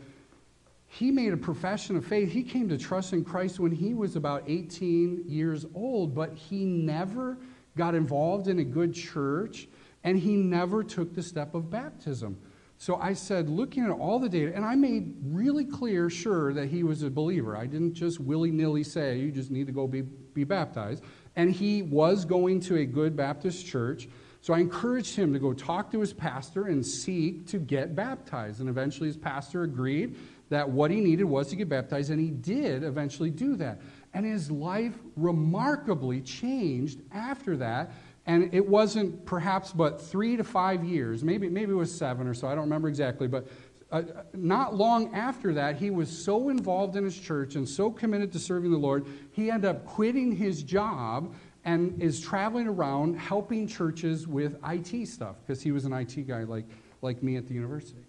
he 0.86 1.10
made 1.10 1.32
a 1.32 1.36
profession 1.38 1.96
of 1.96 2.04
faith. 2.04 2.30
He 2.30 2.42
came 2.42 2.68
to 2.68 2.76
trust 2.76 3.14
in 3.14 3.24
Christ 3.24 3.58
when 3.58 3.72
he 3.72 3.94
was 3.94 4.16
about 4.16 4.44
18 4.46 5.24
years 5.26 5.64
old, 5.74 6.14
but 6.14 6.34
he 6.34 6.64
never 6.64 7.38
got 7.76 7.94
involved 7.94 8.48
in 8.48 8.58
a 8.58 8.64
good 8.64 8.92
church 8.92 9.68
and 10.04 10.18
he 10.18 10.36
never 10.36 10.82
took 10.82 11.14
the 11.14 11.22
step 11.22 11.54
of 11.54 11.70
baptism. 11.70 12.38
So 12.80 12.94
I 12.94 13.12
said, 13.12 13.48
looking 13.48 13.84
at 13.84 13.90
all 13.90 14.20
the 14.20 14.28
data, 14.28 14.52
and 14.54 14.64
I 14.64 14.76
made 14.76 15.16
really 15.24 15.64
clear, 15.64 16.08
sure, 16.08 16.52
that 16.52 16.68
he 16.68 16.84
was 16.84 17.02
a 17.02 17.10
believer. 17.10 17.56
I 17.56 17.66
didn't 17.66 17.94
just 17.94 18.20
willy 18.20 18.52
nilly 18.52 18.84
say, 18.84 19.18
you 19.18 19.32
just 19.32 19.50
need 19.50 19.66
to 19.66 19.72
go 19.72 19.88
be, 19.88 20.02
be 20.02 20.44
baptized. 20.44 21.02
And 21.34 21.50
he 21.50 21.82
was 21.82 22.24
going 22.24 22.60
to 22.60 22.76
a 22.76 22.86
good 22.86 23.16
Baptist 23.16 23.66
church. 23.66 24.08
So 24.42 24.54
I 24.54 24.60
encouraged 24.60 25.16
him 25.16 25.32
to 25.32 25.40
go 25.40 25.52
talk 25.52 25.90
to 25.90 26.00
his 26.00 26.12
pastor 26.12 26.66
and 26.66 26.86
seek 26.86 27.48
to 27.48 27.58
get 27.58 27.96
baptized. 27.96 28.60
And 28.60 28.68
eventually 28.68 29.08
his 29.08 29.16
pastor 29.16 29.64
agreed 29.64 30.16
that 30.48 30.70
what 30.70 30.92
he 30.92 31.00
needed 31.00 31.24
was 31.24 31.48
to 31.48 31.56
get 31.56 31.68
baptized, 31.68 32.10
and 32.10 32.20
he 32.20 32.30
did 32.30 32.84
eventually 32.84 33.30
do 33.30 33.56
that. 33.56 33.80
And 34.14 34.24
his 34.24 34.52
life 34.52 34.94
remarkably 35.16 36.20
changed 36.20 37.00
after 37.12 37.56
that. 37.56 37.90
And 38.28 38.54
it 38.54 38.64
wasn't 38.64 39.24
perhaps 39.24 39.72
but 39.72 40.00
three 40.00 40.36
to 40.36 40.44
five 40.44 40.84
years, 40.84 41.24
maybe, 41.24 41.48
maybe 41.48 41.72
it 41.72 41.76
was 41.76 41.92
seven 41.92 42.28
or 42.28 42.34
so, 42.34 42.46
I 42.46 42.54
don't 42.54 42.64
remember 42.64 42.88
exactly, 42.88 43.26
but 43.26 43.48
uh, 43.90 44.02
not 44.34 44.74
long 44.74 45.14
after 45.14 45.54
that, 45.54 45.76
he 45.76 45.88
was 45.88 46.10
so 46.10 46.50
involved 46.50 46.94
in 46.94 47.04
his 47.04 47.18
church 47.18 47.54
and 47.54 47.66
so 47.66 47.90
committed 47.90 48.30
to 48.32 48.38
serving 48.38 48.70
the 48.70 48.76
Lord, 48.76 49.06
he 49.32 49.50
ended 49.50 49.70
up 49.70 49.86
quitting 49.86 50.30
his 50.30 50.62
job 50.62 51.34
and 51.64 52.00
is 52.02 52.20
traveling 52.20 52.68
around 52.68 53.14
helping 53.14 53.66
churches 53.66 54.28
with 54.28 54.58
IT 54.62 55.08
stuff 55.08 55.36
because 55.44 55.62
he 55.62 55.72
was 55.72 55.86
an 55.86 55.94
IT 55.94 56.28
guy 56.28 56.44
like, 56.44 56.66
like 57.00 57.22
me 57.22 57.36
at 57.36 57.46
the 57.46 57.54
university. 57.54 58.06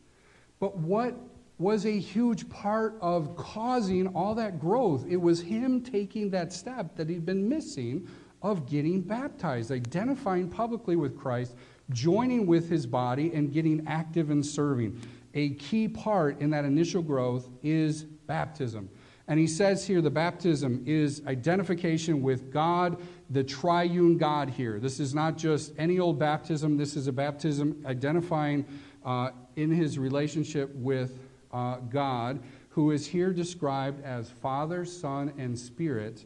But 0.60 0.78
what 0.78 1.18
was 1.60 1.86
a 1.86 2.00
huge 2.00 2.50
part 2.50 2.98
of 3.02 3.36
causing 3.36 4.08
all 4.08 4.34
that 4.34 4.60
growth. 4.60 5.06
It 5.08 5.18
was 5.18 5.42
him 5.42 5.82
taking 5.82 6.30
that 6.32 6.54
step 6.54 6.96
that 6.96 7.10
he'd 7.10 7.26
been 7.26 7.48
missing 7.48 8.08
of 8.42 8.70
getting 8.70 9.02
baptized, 9.02 9.72
identifying 9.72 10.50
publicly 10.50 10.96
with 10.96 11.18
Christ, 11.18 11.56
joining 11.92 12.46
with 12.46 12.70
his 12.70 12.86
body, 12.86 13.34
and 13.34 13.52
getting 13.52 13.86
active 13.88 14.30
in 14.32 14.44
serving. 14.44 15.02
A 15.34 15.52
key 15.52 15.88
part 15.88 16.40
in 16.40 16.50
that 16.52 16.66
initial 16.66 17.02
growth 17.02 17.50
is 17.62 18.04
baptism. 18.04 18.90
And 19.28 19.40
he 19.40 19.46
says 19.46 19.86
here 19.86 20.02
the 20.02 20.10
baptism 20.10 20.84
is 20.88 21.22
identification 21.28 22.24
with 22.24 22.52
God, 22.52 22.98
the 23.30 23.44
triune 23.44 24.18
God 24.18 24.50
here. 24.50 24.80
This 24.80 25.00
is 25.00 25.14
not 25.14 25.38
just 25.38 25.72
any 25.78 26.00
old 26.00 26.18
baptism, 26.18 26.78
this 26.78 26.96
is 26.96 27.08
a 27.08 27.12
baptism 27.12 27.84
identifying 27.86 28.66
uh, 29.06 29.30
in 29.56 29.70
his 29.70 30.00
relationship 30.00 30.74
with 30.74 31.20
uh, 31.52 31.78
God, 31.78 32.42
who 32.70 32.90
is 32.90 33.06
here 33.06 33.32
described 33.32 34.04
as 34.04 34.30
Father, 34.30 34.84
Son, 34.84 35.32
and 35.38 35.58
Spirit, 35.58 36.26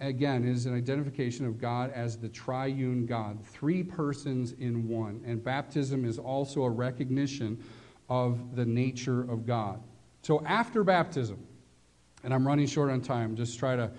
again, 0.00 0.44
is 0.44 0.66
an 0.66 0.74
identification 0.74 1.46
of 1.46 1.58
God 1.58 1.92
as 1.92 2.16
the 2.16 2.28
triune 2.28 3.06
God, 3.06 3.44
three 3.44 3.82
persons 3.82 4.52
in 4.52 4.88
one. 4.88 5.22
And 5.26 5.42
baptism 5.42 6.04
is 6.04 6.18
also 6.18 6.62
a 6.62 6.70
recognition 6.70 7.62
of 8.08 8.56
the 8.56 8.64
nature 8.64 9.22
of 9.22 9.46
God. 9.46 9.82
So 10.22 10.42
after 10.44 10.84
baptism, 10.84 11.38
and 12.24 12.32
I'm 12.32 12.46
running 12.46 12.66
short 12.66 12.90
on 12.90 13.00
time, 13.00 13.36
just 13.36 13.58
try 13.58 13.76
to 13.76 13.90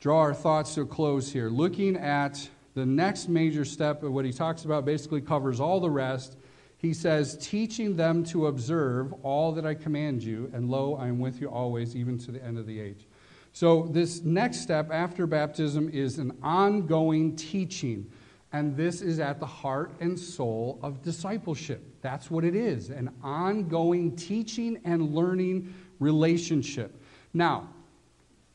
draw 0.00 0.20
our 0.20 0.34
thoughts 0.34 0.74
to 0.74 0.82
a 0.82 0.86
close 0.86 1.32
here. 1.32 1.48
Looking 1.48 1.96
at 1.96 2.48
the 2.74 2.86
next 2.86 3.28
major 3.28 3.64
step 3.64 4.02
of 4.02 4.12
what 4.12 4.24
he 4.24 4.32
talks 4.32 4.64
about 4.64 4.84
basically 4.84 5.20
covers 5.20 5.60
all 5.60 5.80
the 5.80 5.90
rest 5.90 6.36
he 6.84 6.92
says, 6.92 7.38
teaching 7.40 7.96
them 7.96 8.24
to 8.24 8.46
observe 8.48 9.14
all 9.22 9.52
that 9.52 9.64
I 9.64 9.72
command 9.72 10.22
you, 10.22 10.50
and 10.52 10.68
lo, 10.68 10.96
I 10.96 11.08
am 11.08 11.18
with 11.18 11.40
you 11.40 11.48
always, 11.48 11.96
even 11.96 12.18
to 12.18 12.30
the 12.30 12.44
end 12.44 12.58
of 12.58 12.66
the 12.66 12.78
age. 12.78 13.06
So, 13.54 13.86
this 13.92 14.20
next 14.22 14.62
step 14.62 14.90
after 14.90 15.28
baptism 15.28 15.88
is 15.88 16.18
an 16.18 16.36
ongoing 16.42 17.36
teaching. 17.36 18.10
And 18.52 18.76
this 18.76 19.00
is 19.00 19.20
at 19.20 19.38
the 19.38 19.46
heart 19.46 19.92
and 20.00 20.18
soul 20.18 20.80
of 20.82 21.02
discipleship. 21.02 21.80
That's 22.02 22.32
what 22.32 22.44
it 22.44 22.56
is 22.56 22.90
an 22.90 23.10
ongoing 23.22 24.16
teaching 24.16 24.80
and 24.84 25.14
learning 25.14 25.72
relationship. 26.00 27.00
Now, 27.32 27.68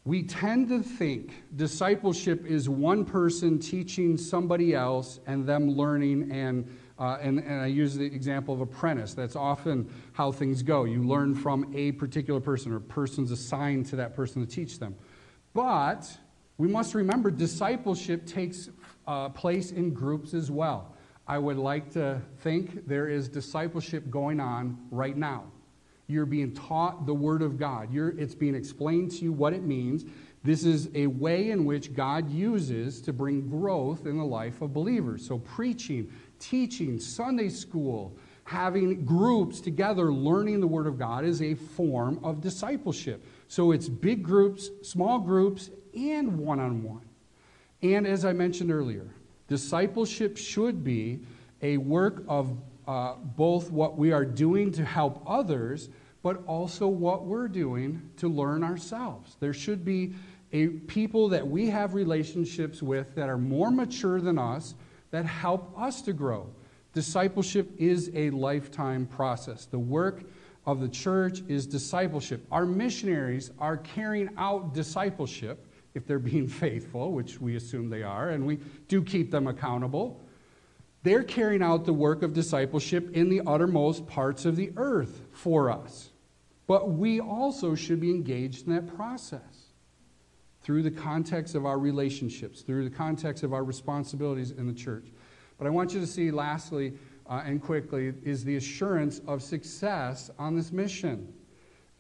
we 0.04 0.24
tend 0.24 0.68
to 0.68 0.84
think 0.84 1.44
discipleship 1.56 2.46
is 2.46 2.68
one 2.68 3.06
person 3.06 3.58
teaching 3.58 4.18
somebody 4.18 4.76
else 4.76 5.22
and 5.28 5.48
them 5.48 5.70
learning 5.70 6.30
and 6.30 6.68
uh, 7.00 7.18
and, 7.22 7.40
and 7.40 7.62
I 7.62 7.68
use 7.68 7.96
the 7.96 8.06
example 8.06 8.54
of 8.54 8.62
apprentice. 8.62 9.14
That's 9.14 9.38
often 9.38 9.90
how 10.12 10.32
things 10.32 10.62
go. 10.62 10.84
You 10.84 11.02
learn 11.04 11.34
from 11.34 11.74
a 11.74 11.94
particular 11.94 12.42
person, 12.42 12.74
or 12.74 12.80
persons 12.80 13.32
assigned 13.32 13.86
to 13.88 13.96
that 13.96 14.16
person 14.16 14.46
to 14.46 14.52
teach 14.52 14.80
them. 14.80 14.96
But 15.54 16.12
we 16.58 16.68
must 16.68 16.94
remember 16.94 17.32
discipleship 17.32 18.26
takes 18.26 18.70
uh, 19.08 19.30
place 19.30 19.72
in 19.72 19.94
groups 19.94 20.34
as 20.34 20.52
well. 20.52 20.94
I 21.26 21.38
would 21.38 21.58
like 21.58 21.92
to 21.92 22.22
think 22.40 22.86
there 22.88 23.08
is 23.08 23.30
discipleship 23.30 24.10
going 24.10 24.40
on 24.40 24.78
right 24.92 25.16
now. 25.16 25.46
You're 26.08 26.26
being 26.26 26.54
taught 26.54 27.06
the 27.06 27.14
Word 27.14 27.42
of 27.42 27.58
God, 27.58 27.94
You're, 27.94 28.10
it's 28.20 28.36
being 28.36 28.56
explained 28.56 29.12
to 29.12 29.24
you 29.24 29.32
what 29.32 29.54
it 29.54 29.64
means. 29.64 30.06
This 30.44 30.64
is 30.64 30.90
a 30.96 31.06
way 31.08 31.52
in 31.52 31.66
which 31.66 31.94
God 31.94 32.30
uses 32.32 33.02
to 33.02 33.14
bring 33.14 33.48
growth 33.48 34.06
in 34.06 34.18
the 34.18 34.26
life 34.26 34.62
of 34.62 34.74
believers. 34.74 35.26
So, 35.26 35.38
preaching, 35.38 36.12
teaching, 36.40 37.00
Sunday 37.00 37.50
school, 37.50 38.16
having 38.44 39.06
groups 39.06 39.62
together 39.62 40.12
learning 40.12 40.60
the 40.60 40.68
Word 40.68 40.88
of 40.88 40.98
God 40.98 41.24
is 41.24 41.42
a 41.42 41.54
form 41.54 42.20
of 42.24 42.42
discipleship. 42.42 43.24
So 43.48 43.72
it's 43.72 43.88
big 43.88 44.24
groups, 44.24 44.70
small 44.82 45.20
groups, 45.20 45.70
and 45.96 46.38
one 46.38 46.60
on 46.60 46.84
one. 46.84 47.02
And 47.82 48.08
as 48.08 48.26
I 48.26 48.34
mentioned 48.34 48.72
earlier, 48.72 49.08
discipleship 49.48 50.38
should 50.38 50.84
be 50.84 51.20
a 51.62 51.78
work 51.78 52.24
of 52.28 52.58
uh, 52.88 53.16
both 53.16 53.72
what 53.72 53.98
we 53.98 54.12
are 54.12 54.26
doing 54.26 54.72
to 54.72 54.84
help 54.84 55.22
others, 55.28 55.90
but 56.24 56.44
also 56.48 56.88
what 56.88 57.26
we're 57.26 57.48
doing 57.48 58.02
to 58.18 58.28
learn 58.28 58.64
ourselves. 58.64 59.38
There 59.40 59.54
should 59.54 59.86
be 59.86 60.14
a 60.52 60.68
people 60.68 61.30
that 61.30 61.48
we 61.48 61.68
have 61.68 61.94
relationships 61.94 62.82
with 62.82 63.14
that 63.16 63.30
are 63.30 63.38
more 63.38 63.70
mature 63.70 64.20
than 64.20 64.40
us 64.40 64.74
that 65.12 65.26
help 65.26 65.74
us 65.78 66.02
to 66.04 66.14
grow. 66.14 66.50
Discipleship 66.94 67.72
is 67.78 68.12
a 68.14 68.30
lifetime 68.32 69.06
process. 69.06 69.66
The 69.66 69.80
work 69.80 70.24
of 70.66 70.82
the 70.82 70.90
church 70.90 71.42
is 71.48 71.66
discipleship. 71.66 72.46
Our 72.52 72.66
missionaries 72.66 73.52
are 73.60 73.78
carrying 73.78 74.30
out 74.38 74.74
discipleship 74.74 75.66
if 75.94 76.06
they're 76.06 76.20
being 76.20 76.48
faithful, 76.66 77.12
which 77.12 77.40
we 77.40 77.56
assume 77.56 77.90
they 77.90 78.04
are, 78.04 78.30
and 78.30 78.46
we 78.46 78.60
do 78.88 79.04
keep 79.04 79.32
them 79.32 79.48
accountable. 79.48 80.22
They're 81.04 81.24
carrying 81.24 81.64
out 81.64 81.86
the 81.86 81.94
work 81.94 82.24
of 82.24 82.34
discipleship 82.34 83.12
in 83.16 83.30
the 83.30 83.42
uttermost 83.48 84.06
parts 84.06 84.46
of 84.46 84.56
the 84.56 84.72
earth 84.76 85.22
for 85.32 85.72
us. 85.72 86.10
But 86.68 86.92
we 86.92 87.20
also 87.20 87.74
should 87.74 88.00
be 88.00 88.12
engaged 88.12 88.68
in 88.68 88.76
that 88.76 88.96
process 88.96 89.59
through 90.62 90.84
the 90.84 90.92
context 90.92 91.56
of 91.56 91.66
our 91.66 91.80
relationships, 91.80 92.62
through 92.62 92.84
the 92.84 92.96
context 92.96 93.44
of 93.44 93.54
our 93.54 93.64
responsibilities 93.64 94.52
in 94.52 94.68
the 94.68 94.74
church. 94.74 95.06
But 95.58 95.68
I 95.68 95.70
want 95.70 95.94
you 95.94 96.00
to 96.00 96.08
see, 96.08 96.32
lastly 96.32 96.94
uh, 97.30 97.44
and 97.46 97.62
quickly, 97.62 98.14
is 98.24 98.44
the 98.44 98.56
assurance 98.56 99.22
of 99.28 99.42
success 99.42 100.30
on 100.40 100.56
this 100.56 100.72
mission. 100.72 101.34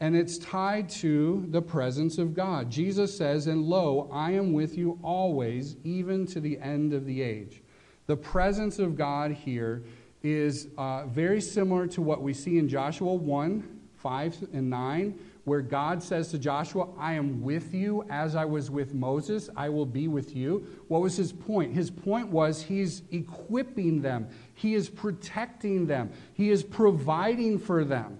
And 0.01 0.15
it's 0.15 0.37
tied 0.37 0.89
to 0.89 1.45
the 1.49 1.61
presence 1.61 2.17
of 2.17 2.33
God. 2.33 2.69
Jesus 2.69 3.15
says, 3.17 3.47
And 3.47 3.63
lo, 3.63 4.09
I 4.13 4.31
am 4.31 4.53
with 4.53 4.77
you 4.77 4.97
always, 5.03 5.75
even 5.83 6.25
to 6.27 6.39
the 6.39 6.57
end 6.59 6.93
of 6.93 7.05
the 7.05 7.21
age. 7.21 7.61
The 8.07 8.15
presence 8.15 8.79
of 8.79 8.95
God 8.95 9.31
here 9.31 9.83
is 10.23 10.69
uh, 10.77 11.05
very 11.05 11.41
similar 11.41 11.85
to 11.87 12.01
what 12.01 12.21
we 12.21 12.33
see 12.33 12.57
in 12.57 12.67
Joshua 12.67 13.13
1 13.13 13.79
5 13.97 14.47
and 14.53 14.69
9, 14.69 15.19
where 15.49 15.61
God 15.63 16.03
says 16.03 16.29
to 16.29 16.37
Joshua, 16.37 16.87
I 16.95 17.13
am 17.13 17.41
with 17.41 17.73
you 17.73 18.05
as 18.07 18.35
I 18.35 18.45
was 18.45 18.69
with 18.69 18.93
Moses, 18.93 19.49
I 19.55 19.67
will 19.67 19.87
be 19.87 20.07
with 20.07 20.35
you. 20.35 20.63
What 20.89 21.01
was 21.01 21.17
his 21.17 21.33
point? 21.33 21.73
His 21.73 21.89
point 21.89 22.27
was 22.27 22.61
he's 22.61 23.01
equipping 23.09 23.99
them, 23.99 24.27
he 24.53 24.75
is 24.75 24.89
protecting 24.89 25.87
them, 25.87 26.11
he 26.35 26.51
is 26.51 26.63
providing 26.63 27.57
for 27.57 27.83
them, 27.83 28.19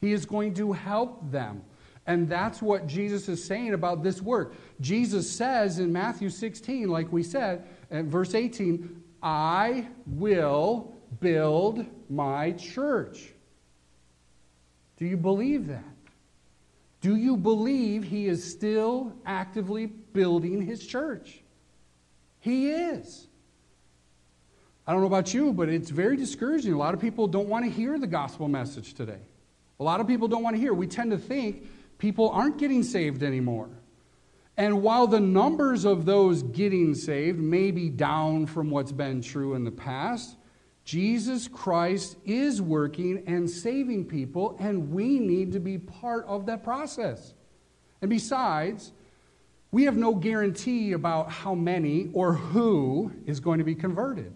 he 0.00 0.12
is 0.12 0.26
going 0.26 0.54
to 0.54 0.72
help 0.72 1.30
them. 1.30 1.62
And 2.04 2.28
that's 2.28 2.60
what 2.60 2.88
Jesus 2.88 3.28
is 3.28 3.44
saying 3.44 3.72
about 3.72 4.02
this 4.02 4.20
work. 4.20 4.54
Jesus 4.80 5.30
says 5.30 5.78
in 5.78 5.92
Matthew 5.92 6.30
16, 6.30 6.88
like 6.88 7.12
we 7.12 7.22
said, 7.22 7.64
in 7.92 8.10
verse 8.10 8.34
18, 8.34 9.04
I 9.22 9.86
will 10.04 10.92
build 11.20 11.86
my 12.10 12.50
church. 12.50 13.32
Do 14.96 15.06
you 15.06 15.16
believe 15.16 15.68
that? 15.68 15.95
Do 17.06 17.14
you 17.14 17.36
believe 17.36 18.02
he 18.02 18.26
is 18.26 18.42
still 18.42 19.12
actively 19.24 19.86
building 19.86 20.60
his 20.60 20.84
church? 20.84 21.40
He 22.40 22.70
is. 22.70 23.28
I 24.84 24.90
don't 24.90 25.02
know 25.02 25.06
about 25.06 25.32
you, 25.32 25.52
but 25.52 25.68
it's 25.68 25.90
very 25.90 26.16
discouraging. 26.16 26.72
A 26.72 26.76
lot 26.76 26.94
of 26.94 27.00
people 27.00 27.28
don't 27.28 27.48
want 27.48 27.64
to 27.64 27.70
hear 27.70 27.96
the 27.96 28.08
gospel 28.08 28.48
message 28.48 28.94
today. 28.94 29.20
A 29.78 29.84
lot 29.84 30.00
of 30.00 30.08
people 30.08 30.26
don't 30.26 30.42
want 30.42 30.56
to 30.56 30.60
hear. 30.60 30.74
We 30.74 30.88
tend 30.88 31.12
to 31.12 31.16
think 31.16 31.68
people 31.98 32.28
aren't 32.30 32.58
getting 32.58 32.82
saved 32.82 33.22
anymore. 33.22 33.68
And 34.56 34.82
while 34.82 35.06
the 35.06 35.20
numbers 35.20 35.84
of 35.84 36.06
those 36.06 36.42
getting 36.42 36.92
saved 36.96 37.38
may 37.38 37.70
be 37.70 37.88
down 37.88 38.46
from 38.46 38.68
what's 38.68 38.90
been 38.90 39.22
true 39.22 39.54
in 39.54 39.62
the 39.62 39.70
past, 39.70 40.34
Jesus 40.86 41.48
Christ 41.48 42.16
is 42.24 42.62
working 42.62 43.24
and 43.26 43.50
saving 43.50 44.04
people, 44.04 44.56
and 44.60 44.92
we 44.92 45.18
need 45.18 45.50
to 45.52 45.58
be 45.58 45.78
part 45.78 46.24
of 46.26 46.46
that 46.46 46.62
process. 46.62 47.34
And 48.00 48.08
besides, 48.08 48.92
we 49.72 49.82
have 49.82 49.96
no 49.96 50.14
guarantee 50.14 50.92
about 50.92 51.28
how 51.28 51.56
many 51.56 52.10
or 52.12 52.34
who 52.34 53.10
is 53.26 53.40
going 53.40 53.58
to 53.58 53.64
be 53.64 53.74
converted. 53.74 54.32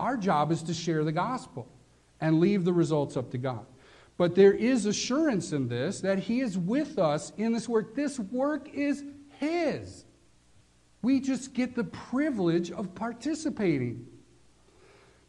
Our 0.00 0.16
job 0.16 0.50
is 0.50 0.64
to 0.64 0.74
share 0.74 1.04
the 1.04 1.12
gospel 1.12 1.68
and 2.20 2.40
leave 2.40 2.64
the 2.64 2.72
results 2.72 3.16
up 3.16 3.30
to 3.30 3.38
God. 3.38 3.64
But 4.16 4.34
there 4.34 4.52
is 4.52 4.84
assurance 4.84 5.52
in 5.52 5.68
this 5.68 6.00
that 6.00 6.18
He 6.18 6.40
is 6.40 6.58
with 6.58 6.98
us 6.98 7.32
in 7.36 7.52
this 7.52 7.68
work. 7.68 7.94
This 7.94 8.18
work 8.18 8.68
is 8.74 9.04
His. 9.38 10.06
We 11.02 11.20
just 11.20 11.54
get 11.54 11.76
the 11.76 11.84
privilege 11.84 12.72
of 12.72 12.96
participating. 12.96 14.08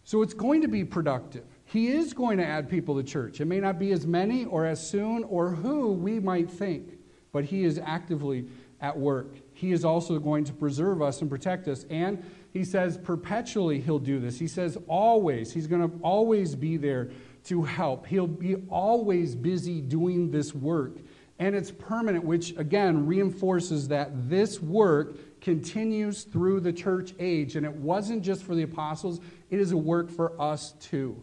So 0.07 0.21
it's 0.21 0.33
going 0.33 0.61
to 0.61 0.69
be 0.69 0.85
productive. 0.85 1.43
He 1.65 1.89
is 1.89 2.13
going 2.13 2.37
to 2.37 2.45
add 2.45 2.69
people 2.69 2.95
to 2.95 3.03
church. 3.03 3.41
It 3.41 3.45
may 3.45 3.59
not 3.59 3.77
be 3.77 3.91
as 3.91 4.07
many 4.07 4.45
or 4.45 4.65
as 4.65 4.89
soon 4.89 5.25
or 5.25 5.49
who 5.49 5.91
we 5.91 6.17
might 6.17 6.49
think, 6.49 6.93
but 7.33 7.43
He 7.43 7.65
is 7.65 7.77
actively 7.77 8.47
at 8.79 8.97
work. 8.97 9.35
He 9.53 9.73
is 9.73 9.83
also 9.83 10.17
going 10.17 10.45
to 10.45 10.53
preserve 10.53 11.01
us 11.01 11.19
and 11.19 11.29
protect 11.29 11.67
us. 11.67 11.85
And 11.89 12.23
He 12.53 12.63
says 12.63 12.97
perpetually 12.97 13.81
He'll 13.81 13.99
do 13.99 14.21
this. 14.21 14.39
He 14.39 14.47
says 14.47 14.77
always. 14.87 15.51
He's 15.51 15.67
going 15.67 15.81
to 15.81 15.99
always 16.01 16.55
be 16.55 16.77
there 16.77 17.09
to 17.47 17.63
help. 17.63 18.07
He'll 18.07 18.27
be 18.27 18.55
always 18.69 19.35
busy 19.35 19.81
doing 19.81 20.31
this 20.31 20.55
work. 20.55 20.99
And 21.37 21.53
it's 21.53 21.69
permanent, 21.69 22.23
which 22.23 22.55
again 22.57 23.05
reinforces 23.05 23.89
that 23.89 24.29
this 24.29 24.61
work 24.61 25.41
continues 25.41 26.23
through 26.23 26.61
the 26.61 26.73
church 26.73 27.13
age. 27.19 27.57
And 27.57 27.65
it 27.65 27.75
wasn't 27.75 28.23
just 28.23 28.43
for 28.43 28.55
the 28.55 28.63
apostles, 28.63 29.19
it 29.49 29.59
is 29.59 29.71
a 29.71 29.77
work 29.77 30.09
for 30.09 30.39
us 30.41 30.73
too. 30.79 31.21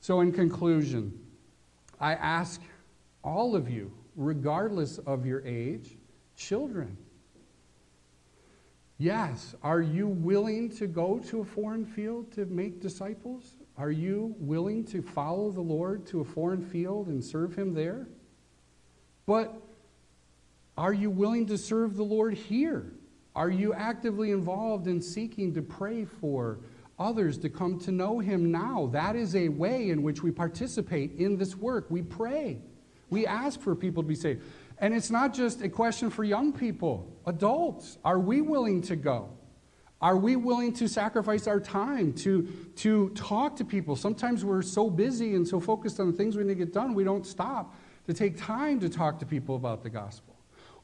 So, 0.00 0.20
in 0.20 0.32
conclusion, 0.32 1.18
I 2.00 2.14
ask 2.14 2.60
all 3.22 3.56
of 3.56 3.70
you, 3.70 3.92
regardless 4.16 4.98
of 4.98 5.24
your 5.24 5.44
age, 5.46 5.96
children, 6.36 6.96
yes, 8.98 9.54
are 9.62 9.80
you 9.80 10.08
willing 10.08 10.68
to 10.76 10.86
go 10.86 11.18
to 11.30 11.40
a 11.40 11.44
foreign 11.44 11.86
field 11.86 12.30
to 12.32 12.44
make 12.46 12.80
disciples? 12.80 13.54
Are 13.76 13.90
you 13.90 14.34
willing 14.38 14.84
to 14.84 15.02
follow 15.02 15.50
the 15.50 15.60
Lord 15.60 16.06
to 16.08 16.20
a 16.20 16.24
foreign 16.24 16.62
field 16.62 17.08
and 17.08 17.24
serve 17.24 17.56
Him 17.56 17.74
there? 17.74 18.06
But 19.26 19.60
are 20.76 20.92
you 20.92 21.10
willing 21.10 21.46
to 21.46 21.58
serve 21.58 21.96
the 21.96 22.04
Lord 22.04 22.34
here? 22.34 22.92
Are 23.34 23.50
you 23.50 23.74
actively 23.74 24.30
involved 24.30 24.86
in 24.86 25.00
seeking 25.00 25.54
to 25.54 25.62
pray 25.62 26.04
for 26.04 26.58
others 26.98 27.38
to 27.38 27.48
come 27.48 27.78
to 27.80 27.92
know 27.92 28.18
Him 28.18 28.50
now? 28.50 28.88
That 28.92 29.16
is 29.16 29.34
a 29.36 29.48
way 29.48 29.90
in 29.90 30.02
which 30.02 30.22
we 30.22 30.30
participate 30.30 31.12
in 31.16 31.36
this 31.36 31.56
work. 31.56 31.86
We 31.90 32.02
pray, 32.02 32.58
we 33.10 33.26
ask 33.26 33.60
for 33.60 33.74
people 33.74 34.02
to 34.02 34.08
be 34.08 34.14
saved. 34.14 34.42
And 34.78 34.92
it's 34.92 35.10
not 35.10 35.32
just 35.32 35.62
a 35.62 35.68
question 35.68 36.10
for 36.10 36.24
young 36.24 36.52
people, 36.52 37.16
adults. 37.26 37.98
Are 38.04 38.18
we 38.18 38.40
willing 38.40 38.82
to 38.82 38.96
go? 38.96 39.30
Are 40.00 40.16
we 40.16 40.36
willing 40.36 40.72
to 40.74 40.88
sacrifice 40.88 41.46
our 41.46 41.60
time 41.60 42.12
to, 42.14 42.46
to 42.76 43.08
talk 43.10 43.56
to 43.56 43.64
people? 43.64 43.96
Sometimes 43.96 44.44
we're 44.44 44.62
so 44.62 44.90
busy 44.90 45.34
and 45.34 45.46
so 45.46 45.60
focused 45.60 46.00
on 46.00 46.10
the 46.10 46.16
things 46.16 46.36
we 46.36 46.42
need 46.42 46.58
to 46.58 46.64
get 46.66 46.72
done, 46.72 46.94
we 46.94 47.04
don't 47.04 47.26
stop 47.26 47.74
to 48.06 48.12
take 48.12 48.36
time 48.36 48.80
to 48.80 48.88
talk 48.88 49.18
to 49.20 49.26
people 49.26 49.56
about 49.56 49.82
the 49.82 49.88
gospel. 49.88 50.36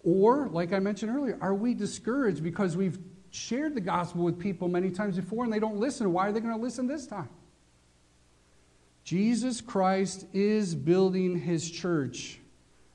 Or, 0.03 0.49
like 0.49 0.73
I 0.73 0.79
mentioned 0.79 1.15
earlier, 1.15 1.37
are 1.43 1.55
we 1.55 1.75
discouraged 1.75 2.43
because 2.43 2.77
we've 2.77 2.99
shared 3.31 3.75
the 3.75 3.81
gospel 3.81 4.25
with 4.25 4.39
people 4.39 4.69
many 4.69 4.91
times 4.91 5.17
before 5.17 5.45
and 5.45 5.53
they 5.53 5.59
don't 5.59 5.79
listen? 5.79 6.13
Why 6.13 6.29
are 6.29 6.33
they 6.33 6.41
going 6.41 6.55
to 6.55 6.61
listen 6.61 6.87
this 6.87 7.07
time? 7.07 7.29
Jesus 9.05 9.61
Christ 9.61 10.27
is 10.33 10.75
building 10.75 11.39
his 11.41 11.71
church, 11.71 12.39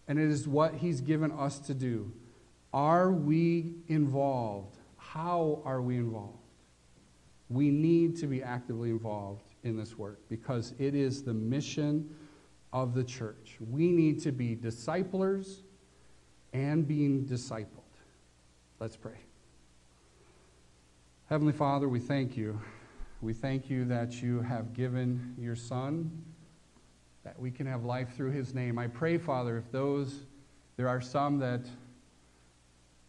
and 0.07 0.19
it 0.19 0.29
is 0.29 0.47
what 0.47 0.75
he's 0.75 1.01
given 1.01 1.31
us 1.31 1.59
to 1.59 1.73
do. 1.73 2.11
Are 2.73 3.11
we 3.11 3.73
involved? 3.87 4.77
How 4.97 5.61
are 5.65 5.81
we 5.81 5.97
involved? 5.97 6.37
We 7.49 7.69
need 7.69 8.17
to 8.17 8.27
be 8.27 8.43
actively 8.43 8.89
involved 8.89 9.55
in 9.63 9.77
this 9.77 9.97
work 9.97 10.19
because 10.29 10.73
it 10.77 10.93
is 10.95 11.23
the 11.23 11.33
mission 11.33 12.13
of 12.73 12.93
the 12.93 13.03
church. 13.03 13.57
We 13.71 13.91
need 13.91 14.21
to 14.23 14.31
be 14.31 14.55
disciplers 14.55 15.63
and 16.53 16.87
being 16.87 17.25
discipled. 17.25 17.67
Let's 18.79 18.97
pray. 18.97 19.17
Heavenly 21.27 21.53
Father, 21.53 21.89
we 21.89 21.99
thank 21.99 22.37
you. 22.37 22.61
We 23.19 23.33
thank 23.33 23.67
you 23.67 23.83
that 23.85 24.21
you 24.21 24.41
have 24.41 24.73
given 24.73 25.33
your 25.39 25.55
Son, 25.55 26.23
that 27.23 27.39
we 27.39 27.49
can 27.49 27.65
have 27.65 27.83
life 27.83 28.15
through 28.15 28.29
his 28.29 28.53
name. 28.53 28.77
I 28.77 28.85
pray, 28.85 29.17
Father, 29.17 29.57
if 29.57 29.71
those, 29.71 30.25
there 30.77 30.87
are 30.87 31.01
some 31.01 31.39
that 31.39 31.61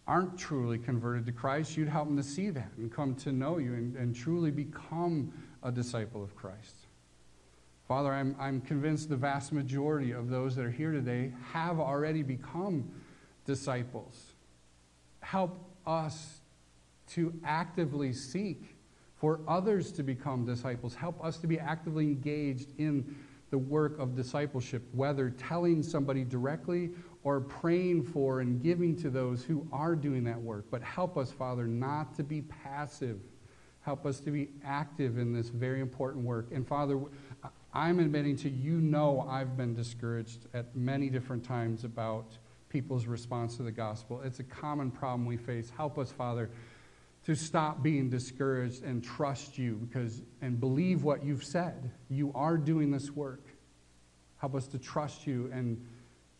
aren't 0.06 0.38
truly 0.38 0.78
converted 0.78 1.26
to 1.26 1.32
Christ, 1.32 1.76
you'd 1.76 1.90
help 1.90 2.08
them 2.08 2.16
to 2.16 2.22
see 2.22 2.48
that 2.48 2.70
and 2.78 2.90
come 2.90 3.14
to 3.16 3.32
know 3.32 3.58
you 3.58 3.74
and, 3.74 3.94
and 3.96 4.16
truly 4.16 4.50
become 4.50 5.30
a 5.62 5.70
disciple 5.70 6.24
of 6.24 6.34
Christ. 6.34 6.86
Father, 7.86 8.10
I'm, 8.10 8.34
I'm 8.40 8.62
convinced 8.62 9.10
the 9.10 9.16
vast 9.16 9.52
majority 9.52 10.12
of 10.12 10.30
those 10.30 10.56
that 10.56 10.64
are 10.64 10.70
here 10.70 10.90
today 10.90 11.32
have 11.52 11.78
already 11.78 12.22
become 12.22 12.90
disciples. 13.44 14.32
Help 15.20 15.62
us 15.86 16.40
to 17.08 17.32
actively 17.44 18.12
seek 18.12 18.76
for 19.16 19.40
others 19.48 19.92
to 19.92 20.02
become 20.02 20.44
disciples. 20.44 20.94
Help 20.94 21.22
us 21.24 21.38
to 21.38 21.46
be 21.46 21.58
actively 21.58 22.04
engaged 22.04 22.72
in 22.78 23.16
the 23.50 23.58
work 23.58 23.98
of 23.98 24.14
discipleship, 24.14 24.82
whether 24.92 25.30
telling 25.30 25.82
somebody 25.82 26.24
directly 26.24 26.90
or 27.22 27.40
praying 27.40 28.02
for 28.02 28.40
and 28.40 28.62
giving 28.62 28.94
to 28.96 29.10
those 29.10 29.44
who 29.44 29.66
are 29.72 29.96
doing 29.96 30.24
that 30.24 30.40
work. 30.40 30.66
But 30.70 30.82
help 30.82 31.16
us, 31.16 31.30
Father, 31.30 31.66
not 31.66 32.14
to 32.16 32.22
be 32.22 32.42
passive. 32.42 33.20
Help 33.80 34.04
us 34.04 34.20
to 34.20 34.30
be 34.30 34.48
active 34.64 35.16
in 35.16 35.32
this 35.32 35.48
very 35.48 35.80
important 35.80 36.24
work. 36.24 36.48
And 36.52 36.66
Father, 36.66 37.00
I'm 37.72 38.00
admitting 38.00 38.36
to 38.38 38.50
you 38.50 38.80
know 38.80 39.26
I've 39.28 39.56
been 39.56 39.74
discouraged 39.74 40.46
at 40.54 40.74
many 40.74 41.08
different 41.08 41.44
times 41.44 41.84
about 41.84 42.36
people's 42.68 43.06
response 43.06 43.56
to 43.56 43.62
the 43.62 43.70
gospel. 43.70 44.20
It's 44.24 44.40
a 44.40 44.44
common 44.44 44.90
problem 44.90 45.24
we 45.24 45.36
face. 45.36 45.70
Help 45.76 45.98
us, 45.98 46.10
Father, 46.10 46.50
to 47.26 47.34
stop 47.34 47.82
being 47.82 48.08
discouraged 48.08 48.84
and 48.84 49.02
trust 49.02 49.58
you 49.58 49.74
because 49.74 50.22
and 50.42 50.60
believe 50.60 51.02
what 51.02 51.24
you've 51.24 51.42
said. 51.42 51.90
You 52.08 52.30
are 52.36 52.56
doing 52.56 52.92
this 52.92 53.10
work. 53.10 53.44
Help 54.38 54.54
us 54.54 54.68
to 54.68 54.78
trust 54.78 55.26
you 55.26 55.50
and 55.52 55.84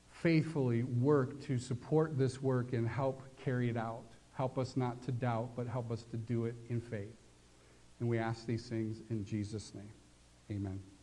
faithfully 0.09 0.85
work 0.85 1.43
to 1.43 1.59
support 1.59 2.17
this 2.17 2.41
work 2.41 2.73
and 2.73 2.89
help 2.89 3.23
carry 3.45 3.69
it 3.69 3.77
out. 3.77 4.03
Help 4.33 4.59
us 4.59 4.77
not 4.77 5.03
to 5.03 5.13
doubt, 5.13 5.51
but 5.57 5.67
help 5.67 5.91
us 5.91 6.05
to 6.05 6.17
do 6.17 6.45
it 6.45 6.55
in 6.69 6.81
faith. 6.81 7.17
And 7.99 8.09
we 8.09 8.19
ask 8.19 8.47
these 8.47 8.67
things 8.67 9.03
in 9.11 9.25
Jesus' 9.25 9.73
name. 9.75 9.91
Amen. 10.53 10.96